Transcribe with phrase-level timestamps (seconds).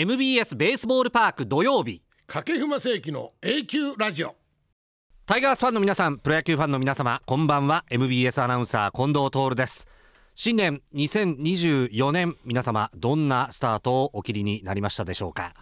[0.00, 2.00] MBS ベースボールパーク土曜日。
[2.26, 4.34] 掛布正幸の A 級ラジオ。
[5.26, 7.84] タイガースファンの皆さんプロ野球ファンの皆様こんばんは。
[7.90, 9.86] MBS アナウンサー近藤徹です。
[10.34, 15.52] 新年2024年皆様どんなスタートをお切りになりましたでしょうか。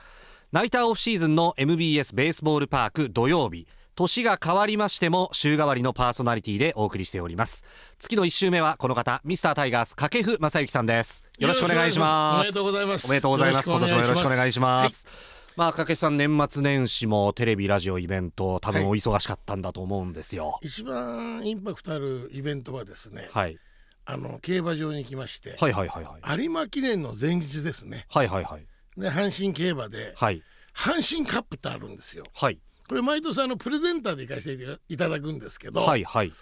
[0.53, 3.67] ナイターオフシーズンの MBS ベースボールパーク土曜日
[3.99, 7.65] 年が変わりましても週替わりのパーソナリティでお送りしております。
[7.99, 11.25] 月の1週目はこの方ミスタータイガース掛布正幸さんです。
[11.37, 12.39] よろしくお願いします。
[12.39, 13.07] おめでとうございます。
[13.07, 13.69] おめでとうございます。
[13.69, 15.15] 今年もよろしくお願いします、はい。
[15.57, 20.61] まあ掛布さん年末年始もテレビラジオイベント多分お忙しかったんだと思うんですよ。
[20.63, 23.59] 一番インパクトあるイベントはですね、はい、
[24.05, 26.41] あの競馬場に行きまして、はいはいはいはい。
[26.41, 28.07] 有馬記念の前日ですね。
[28.11, 28.67] はいはいはい。
[28.97, 30.45] で阪神競馬ではい。
[30.73, 32.23] 阪神カップってあるんですよ。
[32.33, 36.33] はいこれ毎年あのプレゼンターで行かせていただくんですけど、はいはい。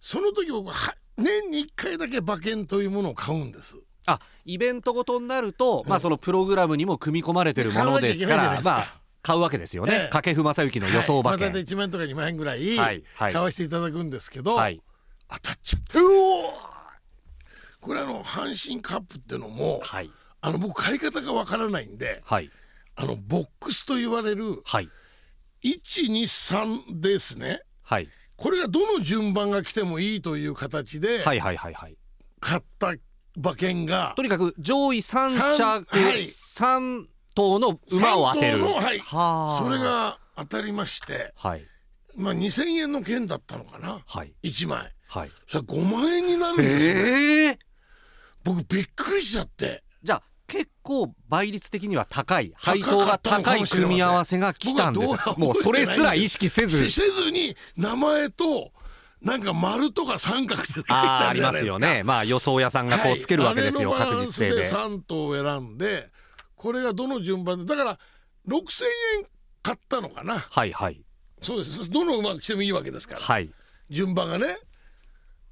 [0.00, 3.78] その時僕は年に1回だけ馬券というものを買うんです。
[4.06, 8.60] あイベントごとになると、まあそのプログラムにも組み込まれてるものですから
[9.22, 10.08] 買うわけですよね、ええ。
[10.08, 11.40] 掛布正幸の予想馬はい。
[11.40, 12.76] まあ、券、大体1万円とか2万円ぐらい
[13.16, 14.82] 買わせていただくんですけど、はい。
[15.30, 16.00] 当たっちゃった
[17.80, 20.10] これあの阪神カップってのもはい。
[20.40, 22.50] あの僕買い方がわからないんではい。
[22.96, 24.88] あのボックスと言われるはい
[25.64, 27.62] 123ですね。
[27.82, 28.08] はい。
[28.36, 31.96] これがどの順番が来てもいいという形ではいはいはいはい。
[32.40, 32.94] 買った
[33.36, 34.14] 馬券が。
[34.16, 36.18] とにかく上位3着、三はい。
[36.18, 38.64] 3頭の馬を当てる。
[38.64, 38.98] はい。
[38.98, 39.64] はあ。
[39.64, 41.64] それが当たりましてはい。
[42.16, 44.02] まあ2,000円の券だったのかな。
[44.06, 44.34] はい。
[44.42, 44.92] 1枚。
[45.08, 45.30] はい。
[45.46, 47.58] それ5万円になるんですよ、ええ
[48.44, 49.84] 僕びっくりしちゃって。
[50.02, 50.22] じゃあ
[50.52, 55.14] 結構倍率的には高い配当が高い組み合わせが来たんです。
[55.38, 56.90] もうそれすら意識せず。
[56.90, 58.70] せせずに名前と
[59.22, 66.10] なんか丸とか三角って書いてありますよねまあ予想屋さんがこうつけるわけですよ、はい確実性で3頭を選んで
[66.56, 67.98] これがどの順番でだから
[68.48, 68.84] 6,000
[69.20, 69.26] 円
[69.62, 71.02] 買ったのかなはいはい
[71.40, 73.50] そうですどの馬が来てもいいわけですからはい
[73.88, 74.56] 順番がね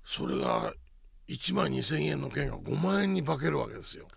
[0.05, 0.75] それが
[1.29, 4.09] 1万2,000円の券が5万円に化けるわけですよ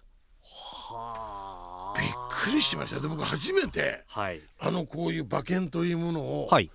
[1.97, 2.99] びっくりしました。
[2.99, 4.41] で僕初めてはい。
[4.59, 6.69] あのこういう馬券というものを、はい。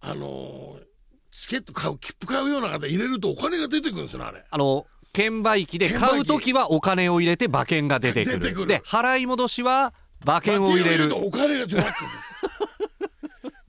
[0.00, 0.90] あのー
[1.32, 4.44] チケット買う切符買うような方入れるとお金が出てくるんですよねあれ。
[4.50, 8.66] あの券売機で買うときはお金を入れて馬券が出てくる。
[8.66, 9.94] で払い戻しは
[10.24, 11.08] 馬券を入れる。
[11.08, 11.66] とお金が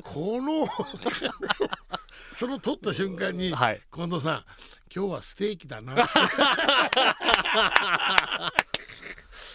[0.03, 0.67] この
[2.33, 3.81] その取った瞬間に、はい。
[3.93, 4.43] 近藤さん
[4.93, 5.95] 今日はステーキだな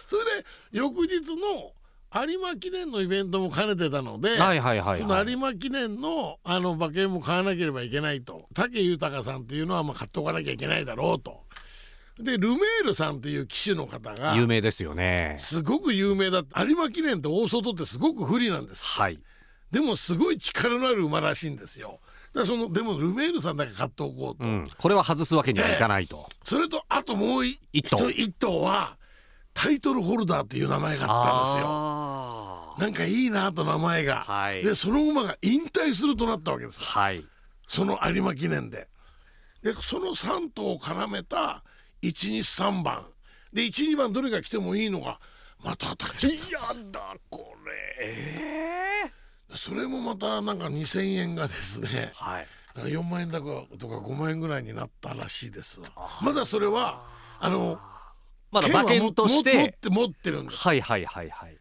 [0.07, 1.73] それで翌日の
[2.25, 8.47] 有馬記念のイベントも兼ねてたので、はいはいはいそのはい有馬記念のあの馬券も買わなければいけないと。
[8.53, 11.41] 武豊さんっていうのはまあ買っておかなきゃいけないだろうと。
[12.17, 15.37] でルメールさんっていう騎手の方が有名ですよね。
[15.39, 18.85] すごく有名だ有馬記念って大外ってすごく不利なんです。
[18.85, 19.19] はい。
[19.69, 21.99] でもすごい力のある馬らしいんですよ。
[22.33, 28.96] だそのでもルメールさんだけ買っておこうと、うん、これは外すわけにはいかないと、それとあともう一一頭一頭は
[29.57, 31.65] タイトルホルダーっていう名前があったんですよ。
[31.67, 34.63] あなんかいいなと名前が、はい。
[34.63, 36.85] でその馬が引退するとなったわけですよ。
[36.85, 37.25] はい。
[37.65, 38.87] その有馬記念で。
[39.63, 41.63] でその3頭を絡めた
[42.03, 43.07] 123番。
[43.51, 45.19] で12番どれが来てもいいのが
[45.63, 48.05] また当たっちゃっやだこれ。
[48.05, 49.11] え
[49.49, 52.47] たそれもまたなんか2,000円がですねはい。
[52.75, 53.45] だから4万円だか
[53.79, 55.87] とか5万円ぐらいになったらしいですわ。
[56.21, 57.01] まだそれは
[57.39, 57.79] あの
[58.51, 60.57] まだ馬券とし券はも持てって持ってるんです。
[60.57, 61.57] はいはいはいはい。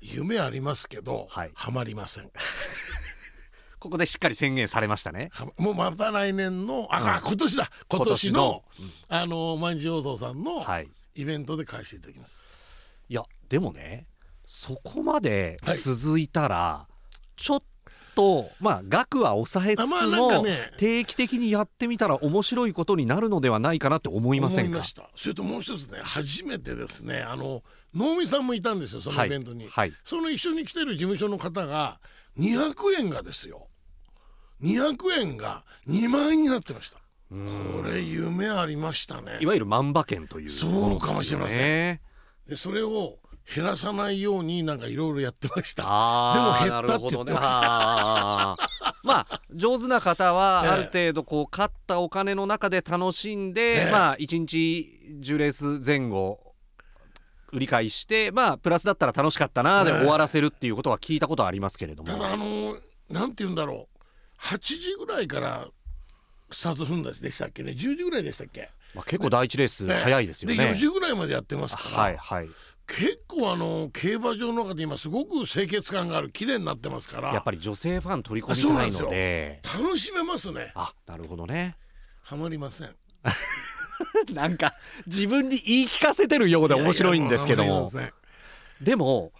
[0.00, 1.50] 夢ありますけど、はい。
[1.54, 2.30] はまりません。
[3.78, 5.30] ここでしっかり宣言されましたね。
[5.32, 7.70] はもうまた来年のあ、あ今年だ。
[7.88, 8.64] 今年の
[9.08, 10.88] あの毎日放送さんのはい。
[11.14, 12.44] イベントで返していただきます、
[13.08, 14.06] いやでもね
[14.44, 15.76] そこまではい。
[15.76, 16.86] 続いたら、
[17.36, 17.60] ちょっ
[18.18, 20.72] とまあ額は抑えつつも、かね。
[20.76, 24.68] 定期的にやってみたら面白いことになるのではないかなって思いませんか？
[24.70, 25.08] 思いました。
[25.14, 27.20] それともう一つね初めてですね。
[27.20, 27.62] あの
[27.94, 32.00] 能見さんもいたんですよそのイベントに、はいその一緒に来てる事務所の方が
[32.38, 33.68] 200円がですよ。
[34.62, 36.98] 200円が2万円になってました。
[37.30, 39.38] これ夢ありましたね。
[39.40, 41.58] いわゆる万馬券というそうかもしれません。
[41.58, 42.00] ね
[42.48, 43.18] でそれを
[43.54, 45.82] 減らさないようになんかいろいろやってました。
[45.82, 47.60] でも減ったって言ってました。
[49.02, 53.90] まあ上手な方はええある程度こう勝ったお金の中で楽しんで、ええ。
[53.90, 56.54] まあ1日10レース前後
[57.52, 59.94] 売り買いしてまあプラスだったら楽しかったなでえ。
[59.94, 62.76] え終わらせるっていうことは聞いたことはありますけれども、ただあの
[63.08, 63.98] なんて言うんだろう。
[64.40, 65.68] 8時ぐらいから
[66.50, 67.72] スタートするんでしたっけね。
[67.72, 68.70] 10時ぐらいでしたっけ。
[68.94, 69.94] まあ、結構第一レースええ。
[69.96, 70.56] 早いですよね。
[70.56, 72.48] で4時ぐらいまでやってますから、はいはい
[72.88, 77.34] 結構あの競馬場の中で今すごく清潔感がある綺麗になってますから。
[77.34, 79.60] やっぱり女性ファン取り込みたいので。
[79.62, 80.72] 楽しめますね。
[80.74, 81.76] あなるほどね。
[82.22, 82.96] ハマりません。
[84.32, 84.74] なんか
[85.06, 87.92] 自分に言い聞かせてるようで面白いんですけども。
[88.80, 89.32] でも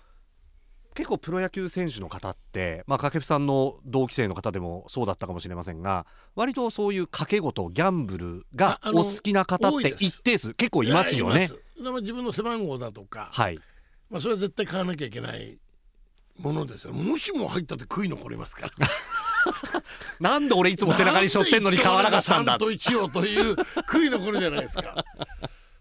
[0.95, 11.49] 結構プロ野球選手の方ってまあ掛布さんの同期生の方でもそうだったかもしれませんが割とそういう賭け事ギャンブルがお好きな方って一定数結構いますよね。
[11.79, 13.59] 自分の背番号だとか、はい、
[14.11, 15.59] まあ、それは絶対買わなきゃいけない
[16.39, 16.93] ものですよ。
[16.93, 18.73] もしも入ったって悔い残りますから。
[20.21, 22.57] なんで俺いつも背中に背負ってんのに買わなかったんだ。
[22.57, 25.05] 3と1をという悔い残るじゃないですか。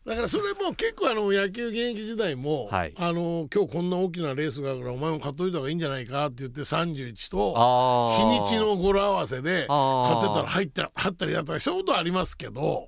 [0.08, 12.88] だからそれも結構あの野球現役時代も、はい、あの今日こんな大きなレースがあるからお前も買っといた方がいいんじゃないかって言って31と日にちの語呂合わせで買ってたら入って入ったりだったりしたことありますけど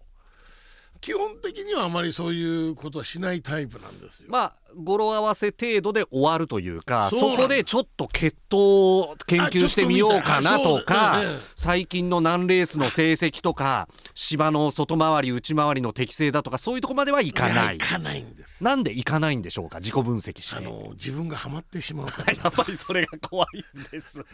[1.02, 4.28] 基本的にはあまりそういうことはしないタイプなんですよ。
[4.30, 17.78] まあ語呂合わせ程度で終わるというかそこでちょっと血統を研究してみようかなとか、ね、最近の何レースの成績とか芝の外回り内回りの適正だとかそういうとこまではいかない。
[17.78, 20.58] いかないんですなんでいかないんでしょうか自己分析して。
[20.58, 24.26] あの自分がハマってしまうから やっぱりそれが怖いんですね。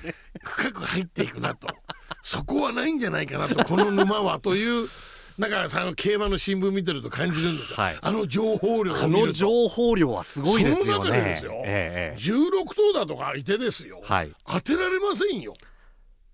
[0.43, 1.67] 深く入っていくなと
[2.23, 4.87] そこはないんじゃないかなとこの沼はという。
[5.39, 11.11] だからさ競馬の新聞見てると感じるんですよ、はい、あの情報量あの情報量はすごいですよね。
[11.11, 15.53] ですよ、ええ、16頭だとかいてですよ、はい、当てられませんよ。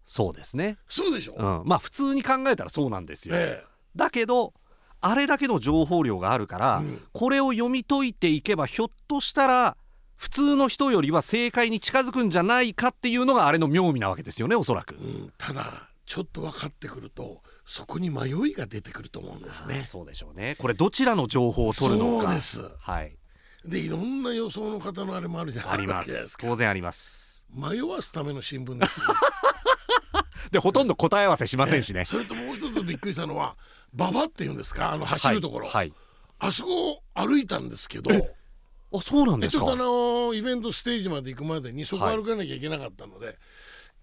[0.06, 0.78] そうですね。
[0.88, 4.54] そうでしょ、うん、まあ普通に考えたらそうなんですよ、ええ、だけど
[5.02, 9.78] あれだけの情報量があるから、うん、これを読み解いていけばひょっとしたら
[10.16, 17.42] 普通の人よりは正解に近づくんじゃないかっていうのがあれの妙味なわけですよねおそらく、うん、ただちょっと分かってくると
[17.74, 19.86] そこに迷いが出てくると思うんですね。
[19.86, 20.58] そうでしょうね。
[20.60, 22.26] これどちらの情報を取るのか。
[22.26, 22.62] そうです。
[22.80, 23.16] はい。
[23.64, 26.48] でいろんな予想の方のあれもあるじゃないですか。
[26.48, 27.46] 当然あります。
[27.50, 29.06] 迷わすための新聞です、ね。
[30.52, 32.04] でほとんど答え合わせしませんしね。
[32.04, 33.56] それともう一つびっくりしたのは
[33.94, 34.92] 馬場っていうんですか？
[34.92, 35.68] あの走るところ。
[35.68, 35.76] はい。
[35.76, 35.94] はい、
[36.40, 38.12] あそこ歩いたんですけど。
[38.94, 39.64] あそうなんですか？
[39.66, 43.28] ちょっとあのイベントステージまで行くまでにそこ歩かなきゃいけなかったので。
[43.28, 43.36] はい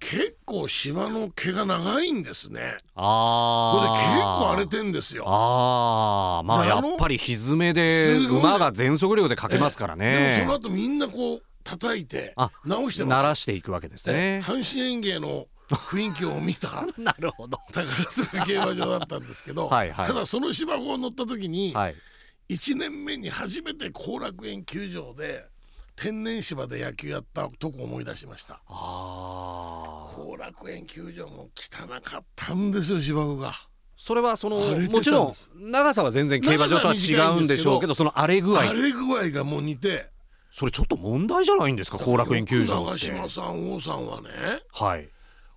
[0.01, 2.79] 結構芝の毛が長いんですね。
[2.95, 5.25] あこれ結構荒れてんですよ。
[5.27, 10.37] ああまあやっぱり歪めで馬が全速力でかけますからね。
[10.37, 12.35] でもその後みんなこう叩いて
[12.65, 14.41] 直して鳴らしていくわけですね。
[14.45, 16.87] 阪神園芸の雰囲気を見た。
[16.97, 17.59] なるほど。
[17.73, 21.97] 宝塚競馬場だったんですけどはい、ただその芝生を乗った時に、はい、
[22.49, 25.45] 1年目に初めて後楽園球場で
[26.01, 28.61] 天然芝で野球やったとこ思い出しました。
[28.69, 33.53] 後楽園球場も汚かったんですよ芝生が。
[33.97, 35.33] それはそのもちろん
[35.73, 38.61] 長さは全然競馬場とは違うんでしょうけどその荒れ具合。
[38.61, 40.09] 荒れ具合がもう似て。
[40.53, 44.29] それちょっと問題じゃないんですか後楽園球場長嶋さん王さんはね。
[44.73, 45.09] はい。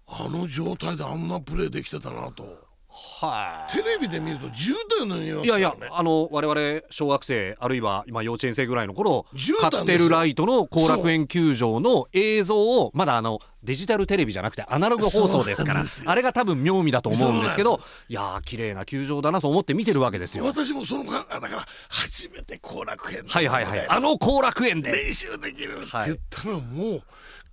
[0.08, 2.61] あの状態であんなプレーできてたなと
[2.94, 9.26] はい、テレビで見ると10代のよういやいやあの我々小学生あるいは今幼稚園生ぐらいの頃
[9.62, 17.80] カクテルライトの後楽園球場の映像をまだあのデジタルテレビじゃなくてアナログ放送ですからあれが多分妙味だと思うんですけど
[18.10, 20.46] いやー綺麗な球場だなと思って見てるわけですよ。
[20.46, 23.88] 私もそのだから初めて後楽園はいはいはい。
[23.88, 24.92] あの後楽園で。
[24.92, 27.04] 練習できるって言ったらもう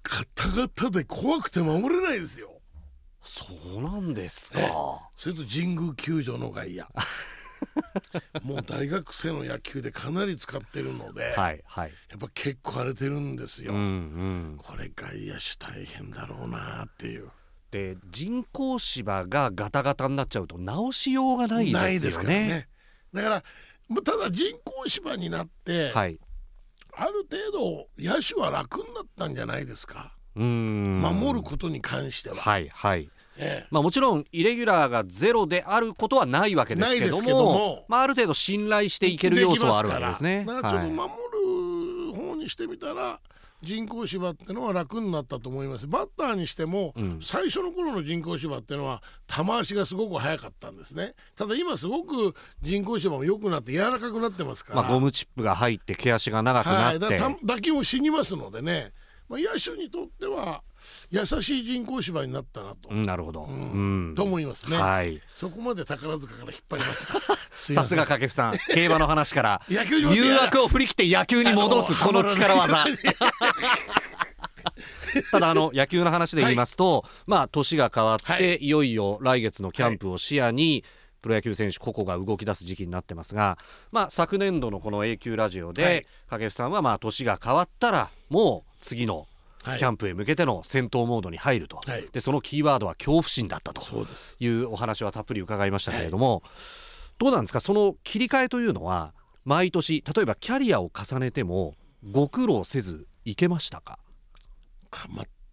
[0.02, 2.58] ガタガタで怖くて守れないですよ
[3.23, 3.45] そ
[3.79, 4.61] うなんですか。
[5.17, 6.87] それと神宮球場の外野。
[8.43, 13.83] もう大学生の野球でかなり使ってるので、はいはい、やっぱ結構荒れてるんですよ、うんう
[14.55, 17.31] ん、これ外野手大変だろうなっていう。
[17.71, 22.69] で人工芝がガタガタになっちゃうと直しようがないですよね、ね、
[23.13, 23.43] だから
[24.03, 26.19] ただ人工芝になって、はい、
[26.95, 32.37] ある程度野手は楽になったんじゃないですか守ることに関しては。
[32.37, 33.11] はいはい。
[33.38, 40.44] ええ、まあ、もちろんイレギュラーがゼロであることはないわけですけどもまあ、ある程度信頼していける要素はあるわけですね。
[40.47, 41.12] だからちょっと守
[42.12, 43.20] る方にしてみたら、は
[43.62, 45.87] い、人工芝ってのは楽になったと思います。
[45.87, 51.14] バッターにしても、うん、最初の頃の人工芝ってのは球足がすごく速かったんですね。
[51.37, 58.92] ただ今すごく人工芝も良くなって柔らかくなってますから、まあ、ゴムチップが入って毛足が長くなって、はい、打球も死にますのでね
[59.28, 60.62] まあ、野手にとっては
[61.11, 67.37] 優しい人工芝になったなと、うん、なるほど、うん、と思いますね、はい、そこまで宝塚から引っ張りました
[67.75, 68.58] さすが掛布さん。
[68.73, 69.61] 競馬の話から。
[69.68, 72.85] 誘惑を振り切って野球に戻すこの力技。
[75.32, 80.85] ただあの野球の話で言いますと、はい、まあ年が変わって、はい、いよいよ来月のキャンプを視野に、
[81.20, 83.58] プロ野球選手個々が動き出す時期になってますが、
[83.90, 89.26] まあ、昨年度のこの A 級ラジオで、はい、掛布さんはまあ年が変わったらもう次の
[89.64, 93.82] キャンプへ向けての戦闘モードに入ると、はい、でそのキーワードは恐怖心だったと。
[94.40, 96.42] いうお話はたっぷり伺いましたけれども、はい、
[97.18, 97.61] どうなんですか？
[97.61, 99.12] その切り替えというのは
[99.44, 101.75] 毎年例えばキャリアを重ねても
[102.11, 103.99] ご苦労せずいけましたか？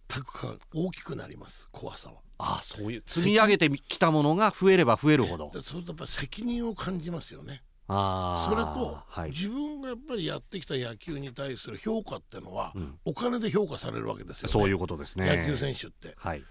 [0.08, 2.14] 全く大きくなります怖さは。
[2.38, 5.50] ああそういう積み上げてきたものが増えれば増えるほど。
[5.62, 7.62] そうやっぱ責任を感じますよね。
[7.62, 14.52] あそれと、はい、自分がやっぱりやってきた野球に対する評価っていうのは、うん、お金で評価されるわけですよね。
[14.52, 15.36] そういうことですね。
[15.36, 16.42] 野球選手って、はい、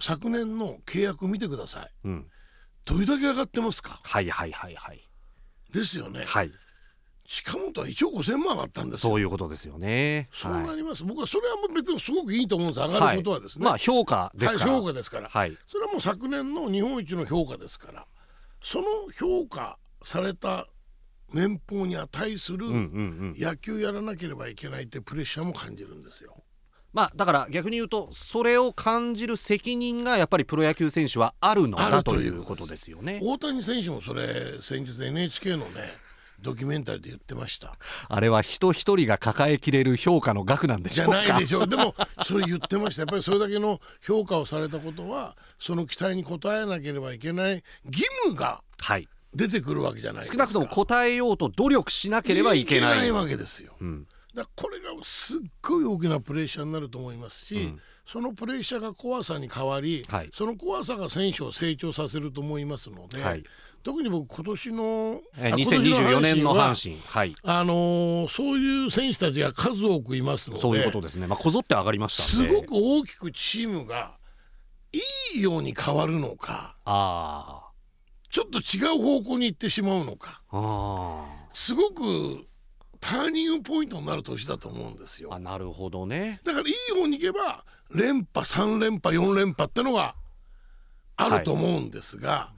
[0.00, 2.26] 昨年の契約見てください、うん、
[2.84, 4.00] どれだけ上がってますか？
[4.02, 5.08] はいはいはいはい。
[5.72, 6.24] ですよね。
[6.26, 6.50] はい。
[7.26, 10.28] 近本は1億5000万上がったんですそういうことですよね。
[10.32, 13.64] そうなります、はい、僕はそれはもう別にすごくいいと思うんです上がることはですね。
[13.64, 18.06] はい、まあ評価ですから、はい、評価ですから、はい、それはもう昨年の日本一の評価ですから。
[18.60, 20.68] その評価された
[21.32, 22.66] 年俸に値する
[23.36, 26.36] 野球やらなければいけないってプレッシャーも感じるんですよ。
[26.92, 33.18] まあ、だから逆に言うとそれを感じる責任がやっぱりプロ野球選手はあるのだということですよね。
[33.20, 35.90] 大谷選手もそれ先日 NHK のね
[36.40, 37.76] ドキュメンタリーで言ってました。
[38.08, 41.24] あれは人一人が抱えきれる評価の額なんでしょうか。
[41.24, 41.68] じゃないでしょう。
[41.68, 43.02] でもそれ言ってました。
[43.02, 48.62] やっぱりそれだけの評価をされたことはその期待に応えなければいけない義務が
[49.34, 53.10] 出てくるわけじゃない少なくとも応えようと努力しなければいけない。
[53.10, 57.80] わけですよ、うん、だこれがすっごい大きなプレッシャーになると思いますし、うん。
[58.06, 63.44] そのプレッシャーが怖さに変わり、はい、その怖さが選手を成長させると思いますので、はい、
[63.82, 67.00] 特に僕今年の2024年の阪神。
[67.06, 74.16] はい、あのー、そういう選手たちが数多くいますのでそういうことですね、まあ、こぞって上がりましたすごく大きくチームが
[74.92, 77.63] いいように変わるのかあ
[78.34, 80.42] ちょっと違う方向に行ってしまうのか。
[80.50, 81.24] あ
[81.54, 82.44] すごく
[82.98, 85.32] ターニングポイントになる年だと思うんですよ。
[85.32, 86.40] あなるほどね。
[86.42, 87.64] だからいい方に行けば
[87.94, 90.16] 連覇3連覇4連覇ってのが
[91.16, 92.52] あると思うんですが、は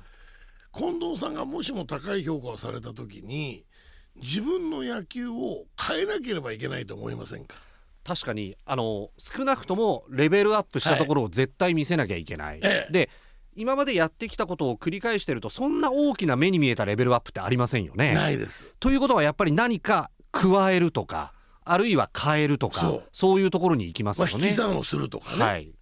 [0.75, 3.67] い、近藤さんがもしも高い評価をされた時に
[4.15, 7.59] 自分の野球を変えなければいけないと思いませんか？
[8.03, 12.61] 確かにあの少なくともレベルアップしたところを絶対見せなきゃいけない。
[12.61, 13.11] はい、で
[13.57, 18.15] 今までやってきたことを繰り返してるとそんな大きな目に見えたレベルアップってありませんよね。
[18.15, 18.65] ないです。
[18.79, 21.33] ということはやっぱり何か加えるとか
[21.65, 23.41] あるいは変えるとかそう。
[23.41, 24.33] いうところに行きますよね。
[24.33, 25.73] まあ、引き算をするとかね、はい、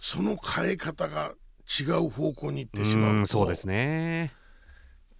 [0.00, 1.34] その変え方が
[1.80, 4.32] 違う方向に行ってしまうとそうですね。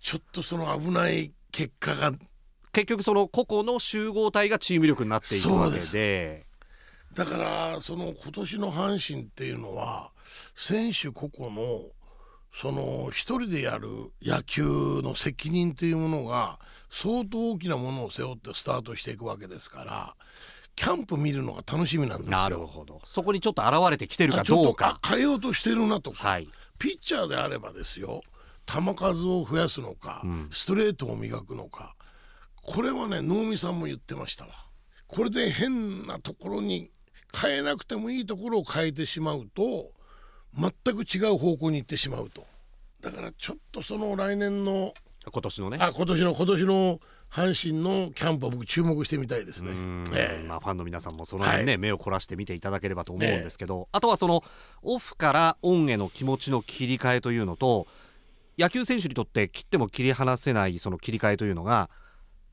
[0.00, 2.12] ちょっとその危ない結果が
[2.72, 6.46] 結局その個々の集合体がチーム力になっていくわけで
[7.14, 10.10] だからその今年の阪神っていうのは
[10.54, 11.82] 選手個々の
[12.52, 13.88] その一人でやる
[14.22, 14.64] 野球
[15.02, 20.14] の責任というものが相当大きなものを背負ってスタートしていくわけですから
[20.76, 22.38] キャンプ見るのが楽しみなんですよ。
[22.38, 23.02] なるほど。
[23.04, 24.96] そこにちょっと現れてきてるかどうか。
[25.06, 26.48] 変えようとしてるなとか、はい、
[26.78, 28.22] ピッチャーであればですよ
[28.66, 31.94] 球数を増やすのか、うん、ストレートを磨くのか
[32.62, 34.52] これはね能見さんも言ってましたわ。
[35.06, 36.90] これで変なところに
[37.34, 39.92] 変えなくてもいいところを変えてしまうと
[40.54, 42.44] 全く違う方向に行ってしまうと。
[43.00, 44.92] だからちょっとその来年の
[45.30, 45.78] 今年のね。
[45.80, 49.70] あ今年の今年の阪神のキャンプは僕注目してみたいですね、
[50.12, 54.42] えー、まあ、ファンの皆さんもその辺ね、はい、目を凝らして見ていただければと思うんですけど、あとはその
[54.82, 57.86] オフからオンへの気持ちの切り替えというのと
[58.58, 61.88] 野球選手にとって切っても切り離せないその切り替えというのが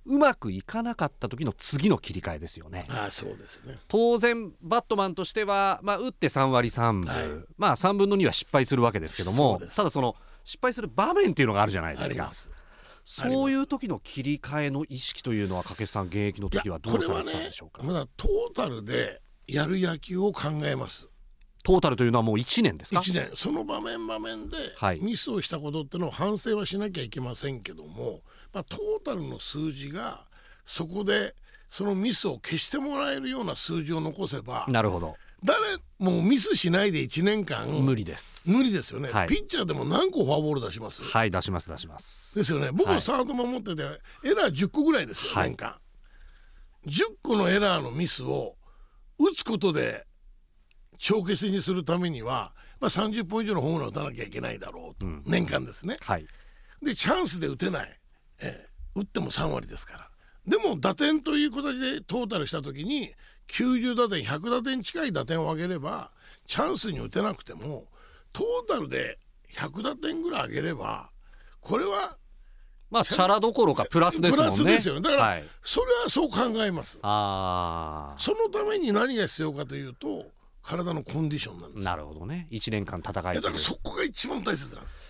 [0.08, 2.86] うまくいかなかった時の次の切り替えですよね。
[2.90, 3.78] あそうですね。
[3.88, 12.32] 当然バットマンとしては、まあ、打って3割3分、はい、まあ3分の2は失敗するわけですけどもただその失敗する場面っていうのがあるじゃないですか。
[13.04, 21.08] そういう時の切り替えの意識というのは掛布さん現役の時はどうされてたんでしょうか、ね、まだトータルでやる野球を考えます。
[21.64, 23.32] トータルというのはもう1年ですか？1年。
[23.36, 24.58] その場面場面で
[25.02, 28.22] ミスをしたことってのを反省はしなきゃいけませんけども、
[28.54, 30.26] まあ、トータルの数字が
[30.66, 31.36] そこで
[31.70, 35.16] そのミスを消してもらえるような数字を残せばなるほど。
[35.44, 35.62] 誰
[36.00, 38.50] もうミスしないで1年間無理です。
[38.50, 41.04] 無理ですよね、はい、ピッチャーでも何個フォアボール出します？
[41.04, 42.36] はい出します出します。
[42.36, 42.72] ですよね。
[42.72, 45.76] 僕はサード守ってて、はい、エラー10個ぐらいですよ、はい、年間。
[46.88, 48.56] 10個のエラーのミスを
[49.20, 50.06] 打つことで
[50.98, 56.26] 帳消しにするためには、まあ、30本以上のホームラン打たなきゃいけないだろうと、うん、年間ですね、はい、
[56.82, 58.00] でチャンスで打てない、
[58.42, 60.10] えー、打っても3割ですから
[60.48, 63.14] でも打点という形でトータルした時に
[63.48, 66.12] 90打点100打点近い打点を上げれば
[66.48, 67.86] チャンスに打てなくても
[68.34, 69.20] トータルで
[69.54, 71.10] 100打点ぐらい上げれば
[71.60, 72.18] これは
[72.90, 74.56] まあチャラどころかプラスですもんね。
[74.56, 75.02] プラスですよね。
[75.02, 77.00] だから、はい、それはそう考えます。
[77.02, 78.20] ああ。
[78.20, 80.28] そのために何が必要かというと
[80.64, 81.84] 体のコンディションなんです。
[81.84, 82.48] なるほどね。
[82.50, 85.07] 一年間戦いだからそこが一番大切なんです。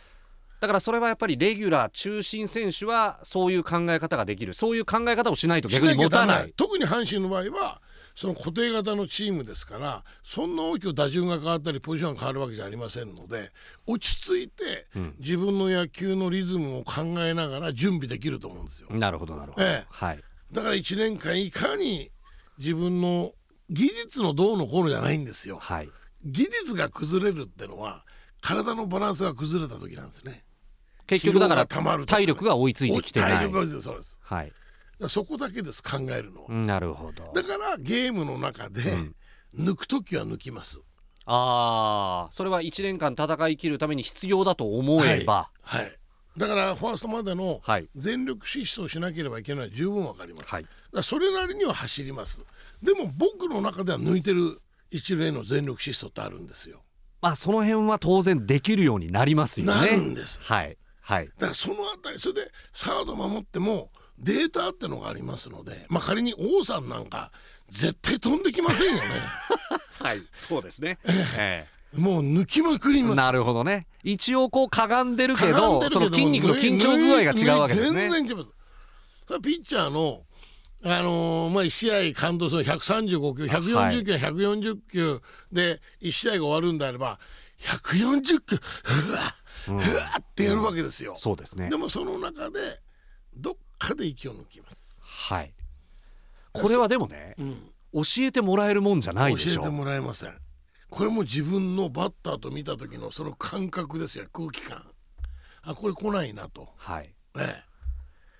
[0.59, 4.53] だからそれはやっぱりレギュラー中心選手はそういう考え方ができる。
[4.53, 6.53] そういう考え方をしないと逆に持たない。
[6.55, 7.81] 特に阪神の場合は
[8.17, 13.51] その固定型のチームですからそんな大きく打順が変わったりポジションが変わるわけじゃありませんので
[13.85, 14.87] 落ち着いて
[15.19, 18.87] 自分の野球のリズムを考えながら準備できると思うんですよ。
[18.89, 20.19] なるほどなるほど、ええ、はい、
[20.51, 22.09] だから1年間いかに
[22.57, 23.33] 自分の
[23.69, 25.59] 技術のどうのこうのじゃないんですよ。
[25.61, 25.89] はい、
[26.25, 28.03] 技術が崩れるってのは
[28.41, 30.43] 体のバランスが崩れた時なんですね。
[31.07, 33.31] 結局だから体力が追いついてきてない。
[33.33, 34.19] 体力がそうです。
[34.21, 34.53] はい。
[35.07, 36.49] そこだけです考えるのは。
[36.49, 37.31] なるほど。
[37.33, 38.81] だからゲームの中で、
[39.55, 40.81] 抜く時は抜きます。
[41.25, 45.49] ああ、それは1年間戦い切るために必要だと思えば。
[45.61, 45.99] はい、はい
[46.37, 47.61] だからファーストまでの
[47.95, 52.45] 全力疾走しなければいけない十分わかります、はい、だそれなりには走ります
[52.81, 54.59] でも僕の中では抜いてる
[54.91, 56.83] 一塁への全力疾走ってあるんですよ
[57.21, 67.31] まあその辺は当然できるようになりますよねなるんですはいはい、だからそのあたりそれでサード守ってもデータってのがありますので、まあ、仮に王さんなんか
[67.69, 69.01] 絶対飛んできませんよね。
[69.99, 73.15] はいそうですね、ええ、もう抜きまくります。
[73.15, 73.87] なるほどね。
[74.03, 78.09] 一応こうかがんでるけどその筋肉の緊張具合が違うわけですね。
[78.09, 79.39] 全然違います。
[79.41, 80.23] ピッチャーの
[80.83, 85.21] あのー、まあ、1試合感動する135球140球、はい、140球
[85.51, 87.17] で1試合が終わるんであれば
[87.59, 89.19] 140球うわ
[89.71, 91.69] ふわってやるわけですよ、そうですね。
[91.69, 92.81] でもその中で
[93.35, 94.99] どっかで息を抜きます。
[95.01, 95.53] はい。
[96.53, 99.61] これはでもね、うん、教えてもらえるもんじゃないでしょ。
[99.61, 100.37] 教えてもらえません。
[100.89, 104.25] これも自分のバッターと見た時のその感覚ですよ。
[104.31, 104.85] 空気感。
[105.63, 106.69] あこれ来ないなと。
[106.77, 107.63] はい、ええ、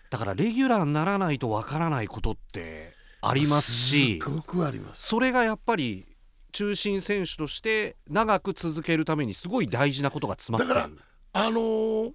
[0.10, 5.04] だからレギュラーにならないとわからないことってありますしすごくあります。
[5.04, 6.08] それがやっぱり
[6.54, 10.80] 中心選手として長く続けるためにすごい大事なことが詰まってる。
[10.80, 11.04] だから
[11.38, 12.14] あのー、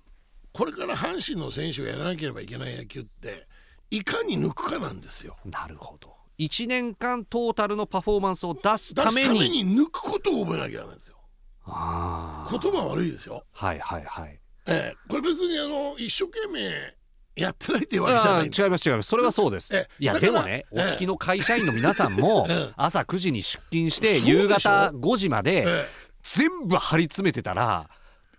[0.53, 3.47] これから阪神の選手がやらなければいけない野球って
[3.91, 5.37] いかに抜くかなんですよ。
[5.45, 6.13] なるほど。
[6.39, 9.63] 1年間トータルのパフォーマンスを出すために。
[9.63, 11.17] に抜くことを覚えなきゃないんですよ。
[11.65, 13.45] あ言葉悪いですよ。
[13.53, 14.41] はいはいはい。
[14.67, 16.95] ええ、これ別にあの一生懸命
[17.35, 19.09] やってないっていうわけじゃない違います違います。
[19.09, 19.73] それはそうです。
[19.99, 25.87] いやでもねお聞きの会社員の皆さんも 朝9時に出勤して夕方5時まで
[26.23, 27.89] 全部張り詰めてたら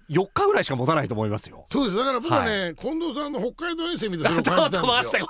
[0.09, 1.65] 4日ぐらいしか持たないと思いますよ。
[1.71, 1.97] そうです。
[1.97, 5.27] だから僕はね、はい、近藤さんの北海道遠征みたいな感じなんですよ。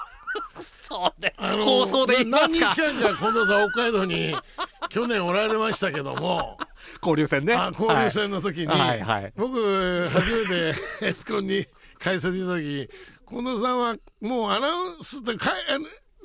[0.62, 4.36] そうね、あの放送で言いますか何日間か近藤さん北海道に
[4.90, 6.58] 去年おられましたけども。
[7.02, 7.54] 交流戦ね。
[7.72, 9.02] 交流戦の時に、はい。
[9.02, 10.76] はい、僕初めて
[11.08, 11.66] エスコンに
[12.00, 12.90] 解説した時
[13.28, 15.52] 近藤さんはもうアナウンスってか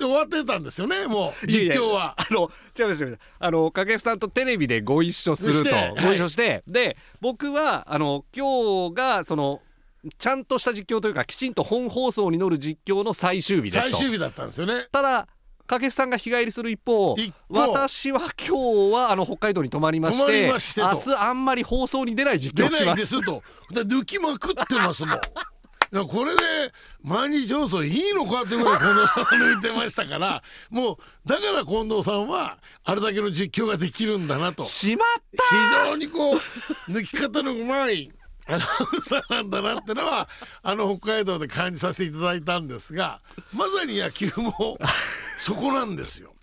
[0.05, 2.15] 終わってたんですよねもう実況は。
[2.17, 3.17] あの違うすよ。
[3.39, 5.69] あの掛布さんとテレビでご一緒すると。
[6.01, 9.61] ご一緒して、はい、で僕はあの今日がその
[10.17, 14.87] ちゃんとした実況というかきちんと本放送に乗る実況の最終日です最終日だったんですよね。
[14.91, 15.27] ただ
[15.67, 17.15] 掛布さんが日帰りする一方
[17.49, 22.79] 私は今日はあの北海道に泊まりまして明日あんまり放送に出ない実況します。
[22.79, 23.43] 出ないですと。
[23.71, 25.19] 抜きまくってますもん
[25.91, 26.41] これで
[27.01, 34.63] 毎日放送いいのかってぐらい近藤さん抜いてましたからもうだから近藤さんはあれだけの実況ができるんだなと。
[34.63, 35.43] しまった
[35.85, 38.11] 非常にこう抜き方のうまい
[38.45, 40.27] アナウンサーなんだなってのは
[40.63, 43.21] あの北海道で感じさせていただいたんですが
[43.53, 44.77] まさに野球も
[45.39, 46.33] そこなんですよ。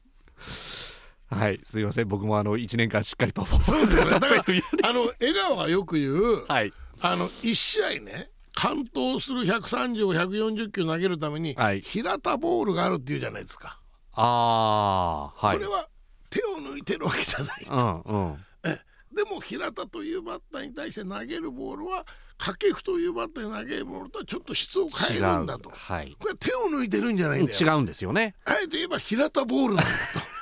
[1.28, 2.08] はい、すいません。
[2.08, 13.80] 僕もあの1年間しっかりパフォーマンスが出せるあの江川がよく言う、はい、あの1試合ね完投する130140球投げるために、はい、平田ボールがあるっていうじゃないですか。
[14.12, 15.88] あはい、これは
[16.30, 18.02] 手を抜いてるわけじゃないと。
[18.06, 18.80] うんうん、え
[19.14, 22.06] でも平田というバッターに対して投げるボールは
[22.38, 27.58] 掛布というバッターに投げるボールとはちょっと質を変えるんだと、はい、これは手を抜いてるんじゃないんだよ。
[27.58, 28.34] 違うんですよね。
[28.46, 29.96] あえて言えば平田ボールなんだと。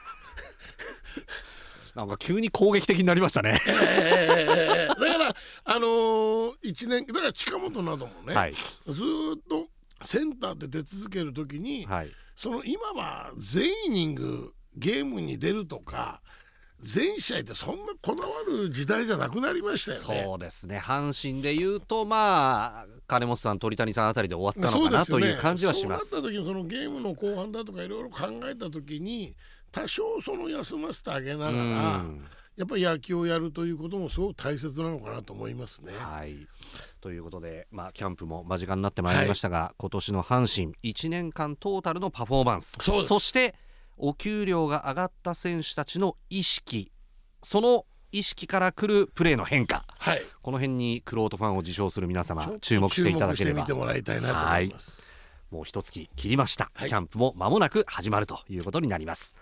[1.94, 4.84] なんか急に攻撃的になりましたね、えー、
[5.64, 8.61] あのー、1年だから近本などもね、はい、ず
[8.92, 9.68] っと
[10.03, 16.20] センターで出続ける時に、はい、その今は全イニングゲームに出るとか
[16.81, 20.27] 全試合ってそんなこだわる時代じゃなくなりましたよね。
[20.29, 20.79] そうですね。
[20.79, 26.07] 阪神でいうとまあ金本さん鳥谷さんあたりで終わったのかな、ね、という感じはします。
[26.11, 29.35] そうなった時にそのゲームの後半だとかいろいろ考えた時に
[29.72, 32.05] 多少その休ませてあげながら、
[32.57, 35.93] やっぱり野球をやるということもすごく大切なのかなと思いますね。
[35.97, 36.47] はい。
[37.01, 42.77] ということで、まあ、キャンプも間近になってまいりましたが、はい、今年の阪神1年間トータルのパフォーマンス。
[42.81, 43.55] そして
[43.97, 46.90] お給料が上がった選手たちの意識。
[47.43, 53.62] その意識からくるプレーの変化、はい、この辺にクロートファンを自称する皆様注目していただければ。
[53.62, 55.03] 見てもらいたいなと思います、
[55.51, 59.35] もう一月切りました、はい、キャンプも間もなく始まるということになります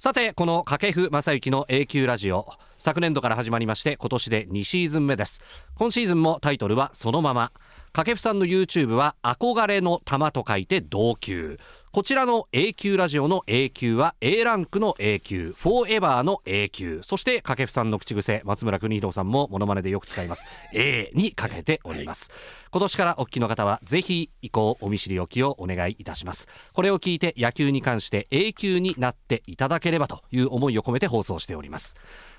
[0.00, 5.42] さてこの掛布正幸の A 級ラジオ昨年度から始まりまして今年で2シーズン目です。
[5.74, 7.50] 今シーズンもタイトルはそのまま。
[7.92, 11.58] 掛布さんの YouTube は憧れの玉と書いて同級。
[11.98, 20.46] こちらの A 級ラジオの A 級は A ランクの A 級フォーエバーの A 級そして掛布さんの口癖松村邦弘さんもモノマネでよく使います。
[20.72, 22.38] A にかけております、はい、
[22.70, 26.46] 今年からお聞きの方はぜひ以降お見知りおきをお願いいたします。
[26.72, 31.96] これを聞いて野球に関して A 級になっていただければという思いを込めて放送しております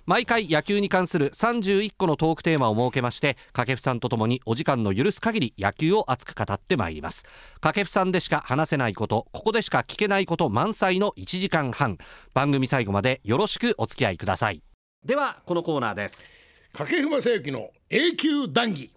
[0.10, 7.26] 毎回野球に関する31個のトークテーマを設けまして掛布さんとともにお時間の許す限り野球を熱く語ってまいります。
[7.62, 12.00] 掛布さんでしか話せないことここでしか聞けないこと満載の1時間半。
[12.34, 14.63] 番組最後までよろしくお付き合いください。
[15.06, 16.34] ではこのコーナーです。
[16.74, 18.89] 掛布正幸の永久談義。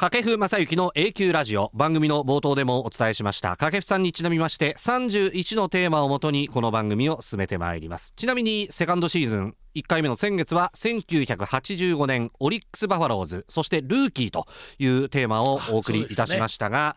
[0.00, 1.70] 掛布正幸の A 級ラジオ。
[1.74, 3.50] 番組の冒頭でもお伝えしました。
[3.50, 8.14] 掛布さんにちなみまして31のテーマをもとにこの番組を進めてまいります。
[8.16, 14.46] ちなみにセカンドシーズン1回目の先月は1985年オリックス・バファローズそしてルーキーと
[14.78, 16.96] いうテーマをお送りいたしましたが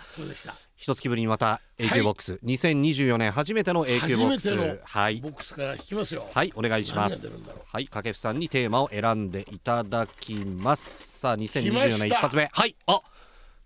[0.83, 4.79] 一月ぶりにまた A 級ボックス、はい、2024年初めての A 級ボックス。
[4.83, 5.21] はい。
[5.21, 6.27] ボックスから引きますよ。
[6.33, 7.25] はいお願いします。
[7.71, 11.19] はい掛布さんにテーマを選んでいただきます。
[11.19, 12.49] さあ2024年一発目。
[12.51, 12.75] はい。
[12.87, 12.99] あ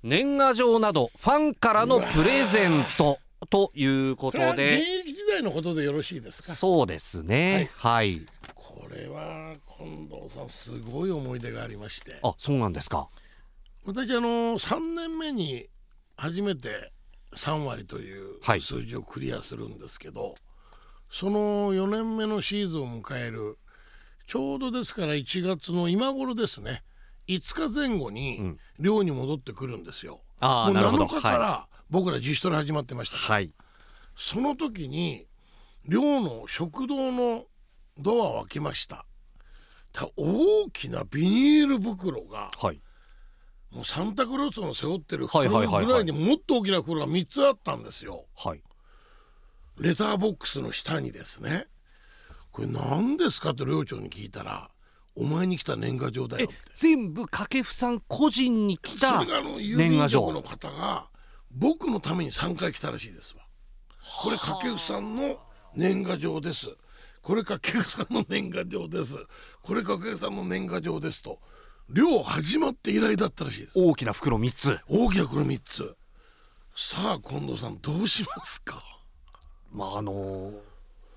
[0.03, 3.17] 年賀状などファンからのプレゼント。
[3.49, 4.51] ということで。
[4.51, 6.53] 現役時代のことでよろしいですか？
[6.53, 7.71] そうですね。
[7.77, 12.19] はい、はい、これは近藤さんすごい思い出がありまして。
[12.21, 13.09] あそうなんですか。
[13.85, 15.67] 私あの3年目に
[16.15, 16.91] 初めて
[17.35, 20.33] 3割という数字をクリアするんですけど、はい、
[21.09, 23.57] その4年目のシーズンを迎える
[24.27, 26.83] ちょうどですから1月の今頃ですね。
[27.27, 30.21] 5日前後に寮に戻ってくるんですよ。
[30.41, 33.51] うん、もう7日から僕ら自主トレ始まってましたから、はい、
[34.15, 35.27] その時に
[35.85, 37.45] 寮の食堂の
[37.97, 39.05] ドアを開けました
[40.15, 42.79] 大きなビニール袋が、はい、
[43.77, 45.47] もうサンタクロースの背負ってる袋
[45.85, 48.25] ぐらいにもっと大きな袋が3つあったんですよ。
[48.35, 48.63] はい、
[49.79, 51.67] レターボックスの下にですね。
[52.49, 54.71] これ何ですかと寮長に聞いたら
[55.13, 56.55] 「お前に来た年賀状だよ」って。
[56.73, 61.11] 全部掛布さん個人に来た年賀状の方が
[61.51, 63.43] 僕のために3回来たらしいですわ。
[64.23, 65.39] これ掛布さんの
[65.75, 66.75] 年賀状です。
[67.21, 69.17] これ掛布さんの年賀状です。
[69.61, 71.39] これ掛布さんの年賀状ですと
[71.89, 73.71] 漁始まって以来だったらしいです。
[73.75, 74.79] 大きな袋3つ。
[74.89, 75.95] 大きな袋3つ。
[76.75, 78.81] さあ近藤さんどうしますか？
[79.71, 80.53] まああのー、